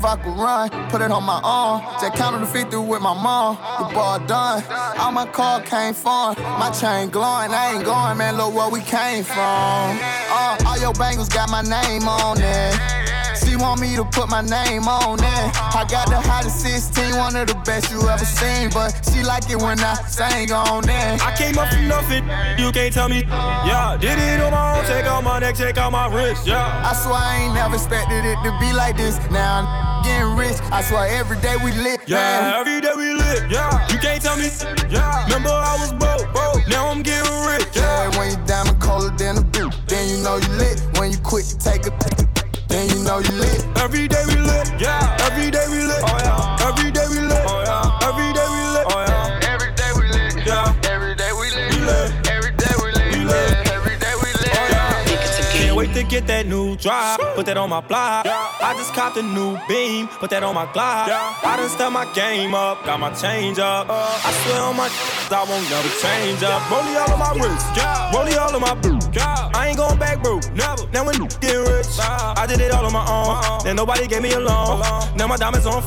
get 0.00 0.18
that 0.18 0.18
vodka 0.18 0.30
run. 0.30 0.90
Put 0.90 1.02
it 1.02 1.10
on 1.10 1.24
my 1.24 1.40
arm. 1.42 1.82
Just 2.00 2.14
counted 2.14 2.40
the 2.40 2.46
50 2.46 2.76
with 2.76 3.02
my 3.02 3.14
mom. 3.14 3.56
The 3.78 3.94
ball 3.94 4.18
done. 4.26 4.62
All 4.98 5.12
my 5.12 5.26
car 5.26 5.60
came 5.62 5.94
from. 5.94 6.34
My 6.38 6.70
chain 6.70 7.10
glowing. 7.10 7.50
I 7.52 7.74
ain't 7.74 7.84
going, 7.84 8.18
man. 8.18 8.36
Look 8.36 8.54
where 8.54 8.70
we 8.70 8.80
came 8.80 9.24
from. 9.24 9.98
Uh, 10.30 10.56
all 10.66 10.78
your 10.78 10.94
bangles 10.94 11.28
got 11.28 11.50
my 11.50 11.62
name 11.62 12.08
on 12.08 12.38
it. 12.40 13.00
She 13.44 13.56
want 13.56 13.80
me 13.80 13.96
to 13.96 14.04
put 14.04 14.28
my 14.28 14.42
name 14.42 14.86
on 14.86 15.18
it. 15.18 15.50
I 15.74 15.86
got 15.90 16.08
the 16.08 16.20
hottest 16.20 16.60
16, 16.60 17.16
one 17.16 17.36
of 17.36 17.46
the 17.48 17.54
best 17.64 17.90
you 17.90 18.00
ever 18.08 18.24
seen. 18.24 18.70
But 18.70 18.92
she 19.10 19.22
like 19.22 19.48
it 19.50 19.56
when 19.56 19.78
I 19.80 19.94
sing 20.06 20.52
on 20.52 20.84
it. 20.88 21.24
I 21.24 21.34
came 21.36 21.58
up 21.58 21.68
from 21.72 21.88
nothing, 21.88 22.24
you 22.58 22.70
can't 22.70 22.92
tell 22.92 23.08
me. 23.08 23.24
Yeah, 23.28 23.96
did 24.00 24.18
it 24.18 24.40
on 24.40 24.52
my 24.52 24.78
own, 24.78 24.84
check 24.84 25.04
out 25.06 25.24
my 25.24 25.38
neck, 25.38 25.56
check 25.56 25.78
out 25.78 25.90
my 25.90 26.06
wrist, 26.06 26.46
yeah. 26.46 26.88
I 26.88 26.94
swear 26.94 27.14
I 27.14 27.36
ain't 27.44 27.54
never 27.54 27.74
expected 27.74 28.24
it 28.24 28.36
to 28.44 28.56
be 28.60 28.72
like 28.72 28.96
this. 28.96 29.18
Now 29.30 29.89
getting 30.02 30.36
rich. 30.36 30.58
I 30.72 30.82
swear 30.82 31.06
every 31.08 31.38
day 31.40 31.56
we 31.62 31.72
lit. 31.72 32.00
Yeah, 32.06 32.16
man. 32.16 32.54
every 32.60 32.80
day 32.80 32.92
we 32.96 33.14
lit, 33.14 33.50
yeah. 33.50 33.86
You 33.88 33.98
can't 33.98 34.22
tell 34.22 34.36
me, 34.36 34.48
yeah. 34.88 35.24
Remember 35.24 35.50
I 35.50 35.76
was 35.80 35.92
broke, 35.94 36.26
broke. 36.32 36.66
Now 36.68 36.88
I'm 36.88 37.02
getting 37.02 37.32
rich, 37.46 37.66
yeah. 37.74 38.10
Yeah, 38.10 38.18
when 38.18 38.30
you 38.30 38.38
diamond 38.46 38.80
colder 38.80 39.14
than 39.16 39.38
a 39.38 39.42
boot, 39.42 39.74
then 39.86 40.08
you 40.08 40.22
know 40.22 40.36
you 40.36 40.48
lit. 40.56 40.80
When 40.98 41.12
you 41.12 41.18
quit 41.18 41.46
to 41.46 41.58
take 41.58 41.86
a, 41.86 41.92
then 42.68 42.88
you 42.90 43.02
know 43.04 43.18
you 43.18 43.32
lit. 43.32 43.64
Every 43.78 44.08
day 44.08 44.24
Get 56.20 56.26
that 56.26 56.46
new 56.48 56.76
drop, 56.76 57.18
put 57.34 57.46
that 57.46 57.56
on 57.56 57.70
my 57.70 57.80
block. 57.80 58.26
I 58.26 58.74
just 58.76 58.92
copped 58.92 59.16
a 59.16 59.22
new 59.22 59.56
beam, 59.66 60.06
put 60.06 60.28
that 60.28 60.42
on 60.42 60.54
my 60.54 60.70
glide. 60.70 61.08
I 61.08 61.56
done 61.56 61.70
step 61.70 61.90
my 61.92 62.04
game 62.12 62.54
up, 62.54 62.84
got 62.84 63.00
my 63.00 63.08
change 63.14 63.58
up. 63.58 63.88
Uh, 63.88 64.20
I 64.20 64.30
swear 64.44 64.60
on 64.60 64.76
my 64.76 64.84
I 65.32 65.44
won't 65.48 65.64
never 65.72 65.88
change 65.96 66.42
up. 66.42 66.60
Rollie 66.68 67.00
all 67.00 67.08
on 67.08 67.18
my 67.24 67.32
wrist, 67.40 67.64
rollie 68.12 68.36
all 68.36 68.54
on 68.54 68.60
my 68.60 68.74
boot. 68.74 69.16
I 69.16 69.68
ain't 69.68 69.78
going 69.78 69.98
back, 69.98 70.22
bro, 70.22 70.40
never. 70.52 70.86
Now 70.92 71.06
when 71.06 71.16
you 71.16 71.26
get 71.40 71.56
rich, 71.56 71.88
I 71.98 72.44
did 72.46 72.60
it 72.60 72.70
all 72.70 72.84
on 72.84 72.92
my 72.92 73.06
own. 73.08 73.64
Then 73.64 73.76
nobody 73.76 74.06
gave 74.06 74.20
me 74.20 74.32
a 74.32 74.40
loan. 74.40 74.82
Now 75.16 75.26
my 75.26 75.38
diamonds 75.38 75.64
on 75.64 75.80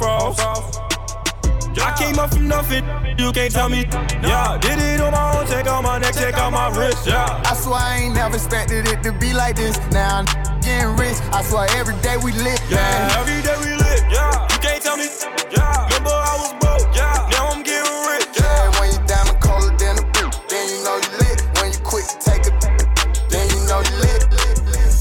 froze. 1.73 1.85
I 1.85 1.97
came 1.97 2.19
up 2.19 2.33
from 2.33 2.47
nothing, 2.47 2.85
you 3.17 3.31
can't 3.31 3.51
tell 3.51 3.69
me. 3.69 3.85
Yeah, 4.21 4.57
did 4.61 4.79
it 4.79 5.01
on 5.01 5.11
my 5.11 5.39
own, 5.39 5.47
check 5.47 5.67
out 5.67 5.83
my 5.83 5.99
neck, 5.99 6.13
check 6.13 6.35
out 6.35 6.51
my 6.51 6.69
wrist, 6.77 7.05
yeah. 7.07 7.41
I 7.45 7.55
swear 7.55 7.79
I 7.79 7.97
ain't 7.99 8.15
never 8.15 8.35
expected 8.35 8.87
it 8.87 9.03
to 9.03 9.11
be 9.13 9.33
like 9.33 9.55
this. 9.55 9.77
Now 9.91 10.19
I'm 10.19 10.25
getting 10.61 10.95
rich. 10.95 11.17
I 11.31 11.43
swear 11.43 11.67
every 11.71 11.95
day 12.01 12.17
we 12.17 12.31
lit. 12.31 12.61
Yeah, 12.69 12.77
man. 12.77 13.11
every 13.19 13.41
day 13.41 13.57
we 13.63 13.75
lit, 13.75 14.03
yeah. 14.11 14.47
You 14.51 14.59
can't 14.59 14.81
tell 14.81 14.97
me, 14.97 15.07
yeah. 15.51 15.85
Remember 15.85 16.11
I 16.11 16.35
was 16.39 16.53
broke, 16.61 16.95
yeah. 16.95 17.27
Now 17.31 17.49
I'm 17.49 17.63
getting 17.63 17.97
rich, 18.09 18.27
Yeah, 18.39 18.79
when 18.79 18.93
you 18.93 18.99
diamond 19.07 19.39
colder 19.41 19.75
than 19.77 19.99
a 19.99 20.05
boot, 20.13 20.33
then 20.49 20.69
you 20.69 20.83
know 20.83 20.97
you 20.97 21.11
lit. 21.19 21.37
When 21.59 21.71
you 21.71 21.79
quit 21.79 22.05
to 22.09 22.17
take 22.19 22.45
a, 22.47 22.51
then 23.29 23.49
you 23.49 23.59
know 23.67 23.81
you 23.81 23.95
lit. 24.01 24.23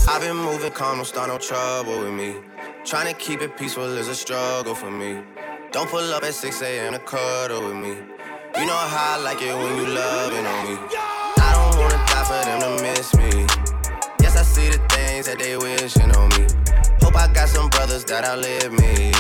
I've 0.09 0.21
been 0.21 0.37
moving 0.37 0.73
calm, 0.73 0.97
don't 0.97 1.07
start 1.07 1.29
no 1.29 1.39
trouble 1.39 2.01
with 2.01 2.13
me. 2.13 2.37
Trying 2.85 3.07
to 3.07 3.15
keep 3.15 3.41
it 3.41 3.57
peaceful 3.57 3.85
is 3.97 4.09
a 4.09 4.15
struggle 4.15 4.75
for 4.75 4.91
me. 4.91 5.23
Don't 5.73 5.89
pull 5.89 6.13
up 6.13 6.23
at 6.23 6.35
6 6.35 6.61
a.m. 6.61 6.93
to 6.93 6.99
cuddle 6.99 7.67
with 7.67 7.77
me. 7.77 7.97
You 8.59 8.67
know 8.67 8.77
how 8.77 9.17
I 9.17 9.23
like 9.23 9.41
it 9.41 9.57
when 9.57 9.75
you 9.79 9.87
loving 9.87 10.45
on 10.45 10.69
me. 10.69 10.77
I 11.39 11.49
don't 11.57 11.81
wanna 11.81 11.97
die 11.97 12.25
for 12.29 12.45
them 12.45 12.61
to 12.61 12.83
miss 12.83 13.15
me. 13.17 13.47
Yes, 14.21 14.37
I 14.37 14.43
see 14.43 14.69
the 14.69 14.77
things 14.93 15.25
that 15.25 15.39
they 15.39 15.57
wishing 15.57 16.15
on 16.15 16.29
me. 16.37 16.47
Hope 17.01 17.17
I 17.17 17.33
got 17.33 17.49
some 17.49 17.71
brothers 17.71 18.05
that 18.05 18.23
outlive 18.27 18.71
me. 18.71 19.13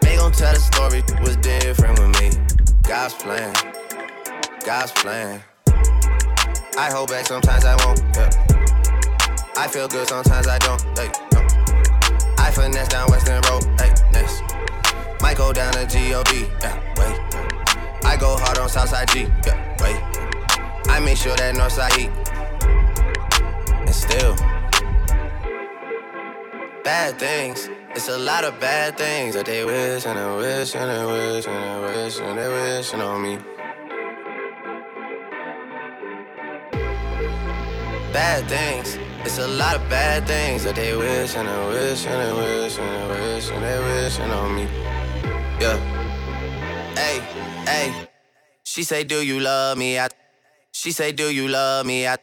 They 0.00 0.14
gon' 0.14 0.30
tell 0.30 0.54
the 0.54 0.60
story 0.60 1.02
was 1.26 1.36
different 1.38 1.98
with 1.98 2.14
me. 2.22 2.30
God's 2.84 3.14
plan, 3.14 3.52
God's 4.64 4.92
plan. 4.92 5.42
I 6.78 6.88
hold 6.92 7.10
back 7.10 7.26
sometimes 7.26 7.64
I 7.64 7.74
won't. 7.84 8.00
Yeah. 8.14 8.30
I 9.56 9.66
feel 9.66 9.88
good 9.88 10.06
sometimes 10.06 10.46
I 10.46 10.58
don't. 10.58 10.80
Hey, 10.96 11.10
no. 11.34 11.40
I 12.38 12.52
finesse 12.52 12.88
down 12.88 13.10
Weston 13.10 13.42
Road. 13.50 13.64
Hey, 13.80 13.92
next. 14.12 14.49
Might 15.30 15.36
go 15.36 15.52
down 15.52 15.72
to 15.74 15.86
G.O.D. 15.86 16.48
Yeah, 16.60 16.74
wait. 16.98 18.04
I 18.04 18.16
go 18.18 18.36
hard 18.36 18.58
on 18.58 18.68
Southside 18.68 19.06
G. 19.10 19.28
Yeah, 19.46 19.76
wait. 19.78 19.94
I 20.90 20.98
make 20.98 21.16
sure 21.16 21.36
that 21.36 21.54
Northside 21.54 21.96
eat. 21.96 22.10
And 23.86 23.94
still, 23.94 24.34
bad 26.82 27.20
things. 27.20 27.70
It's 27.94 28.08
a 28.08 28.18
lot 28.18 28.42
of 28.42 28.58
bad 28.58 28.98
things 28.98 29.36
that 29.36 29.46
they 29.46 29.64
wish 29.64 30.04
and 30.04 30.18
they 30.18 30.36
wish 30.36 30.74
and 30.74 30.90
they 30.90 31.06
wish 31.06 31.46
and 31.46 31.62
they 31.62 32.02
wish 32.02 32.18
and 32.18 32.36
they 32.36 32.48
wishing 32.48 33.00
on 33.00 33.22
me. 33.22 33.38
Bad 38.12 38.48
things. 38.48 38.98
It's 39.24 39.38
a 39.38 39.46
lot 39.46 39.76
of 39.76 39.88
bad 39.88 40.26
things 40.26 40.64
that 40.64 40.74
they 40.74 40.96
wish 40.96 41.36
and 41.36 41.46
they 41.46 41.66
wish 41.68 42.04
and 42.04 42.20
they 42.20 42.32
wish 42.32 42.78
and 42.80 43.12
they 43.12 43.32
wish 43.32 43.50
and 43.52 43.62
they 43.62 43.78
wishing 43.78 44.30
on 44.32 44.56
me. 44.56 44.89
Yeah. 45.60 45.76
Hey, 46.96 47.20
hey. 47.66 48.08
She 48.64 48.82
say, 48.82 49.04
Do 49.04 49.20
you 49.20 49.40
love 49.40 49.76
me? 49.76 49.98
I. 49.98 50.08
She 50.72 50.90
say, 50.90 51.12
Do 51.12 51.30
you 51.30 51.48
love 51.48 51.84
me? 51.84 52.06
I. 52.06 52.16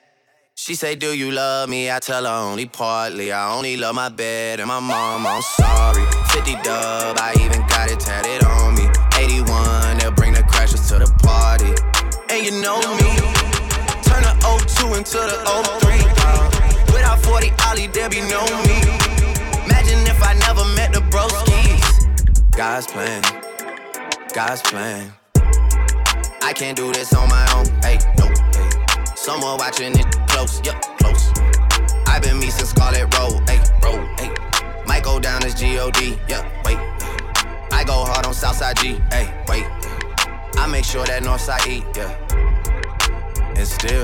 She 0.56 0.73
say, 0.73 0.95
Do 0.95 1.15
you 1.15 1.32
love 1.32 1.69
me? 1.69 1.91
I 1.91 2.00
tell 2.00 2.26
her 2.26 2.50
only 2.50 2.65
partly. 2.65 3.32
I 3.32 3.56
only 3.56 3.78
love 3.78 3.93
my 3.93 4.10
bed 4.10 4.60
and 4.60 4.67
my 4.67 4.80
mom. 4.80 5.28
I'm 5.28 5.43
sorry. 5.43 6.04
50 6.30 6.54
dub, 6.63 7.17
I 7.19 7.36
even 7.39 7.62
got 7.67 7.91
it 7.91 8.00
tatted 8.00 8.43
on 8.43 8.73
me. 8.73 8.89
81, 9.15 10.00
they'll 10.00 10.12
bring 10.13 10.34
the 10.34 10.41
crashers 10.41 10.89
to 10.89 10.97
the 10.97 11.12
party. 11.21 11.69
And 12.34 12.43
you 12.43 12.60
know 12.60 12.80
me. 12.97 13.12
Turn 14.02 14.23
the 14.23 14.34
02 14.82 14.95
into 14.95 15.17
the 15.17 15.38
03. 15.78 15.93
Uh, 16.26 16.50
without 16.91 17.19
40 17.21 17.52
Oli, 17.69 17.86
there 17.86 18.10
be 18.10 18.21
no 18.21 18.41
me. 18.65 18.67
God's 22.58 22.88
plan, 22.88 23.22
God's 24.34 24.63
plan. 24.63 25.13
I 26.41 26.54
can't 26.56 26.76
do 26.76 26.91
this 26.91 27.13
on 27.13 27.30
my 27.30 27.46
own. 27.54 27.67
Hey, 27.84 28.00
no, 28.17 28.26
hey. 28.26 29.06
Someone 29.15 29.60
watching 29.60 29.93
it 29.93 30.08
close, 30.28 30.60
yup, 30.65 30.82
close. 30.98 31.32
I've 32.08 32.24
been 32.24 32.39
me 32.39 32.50
since 32.50 32.72
Scarlett 32.72 33.15
Road, 33.15 33.48
hey, 33.48 33.62
road, 33.84 34.04
hey. 34.20 34.34
Might 34.88 35.04
go 35.04 35.20
down 35.20 35.46
as 35.46 35.54
G-O-D, 35.54 36.17
yeah, 36.28 36.50
wait. 36.65 36.80
I 37.72 37.84
go 37.86 38.04
hard 38.04 38.26
on 38.26 38.34
Southside 38.34 38.78
G, 38.78 39.00
hey, 39.12 39.32
wait. 39.48 39.65
I 40.58 40.65
make 40.67 40.84
sure 40.84 41.06
that 41.06 41.22
Northside 41.22 41.67
E, 41.67 41.86
yeah. 41.96 43.54
And 43.56 43.67
still, 43.67 44.04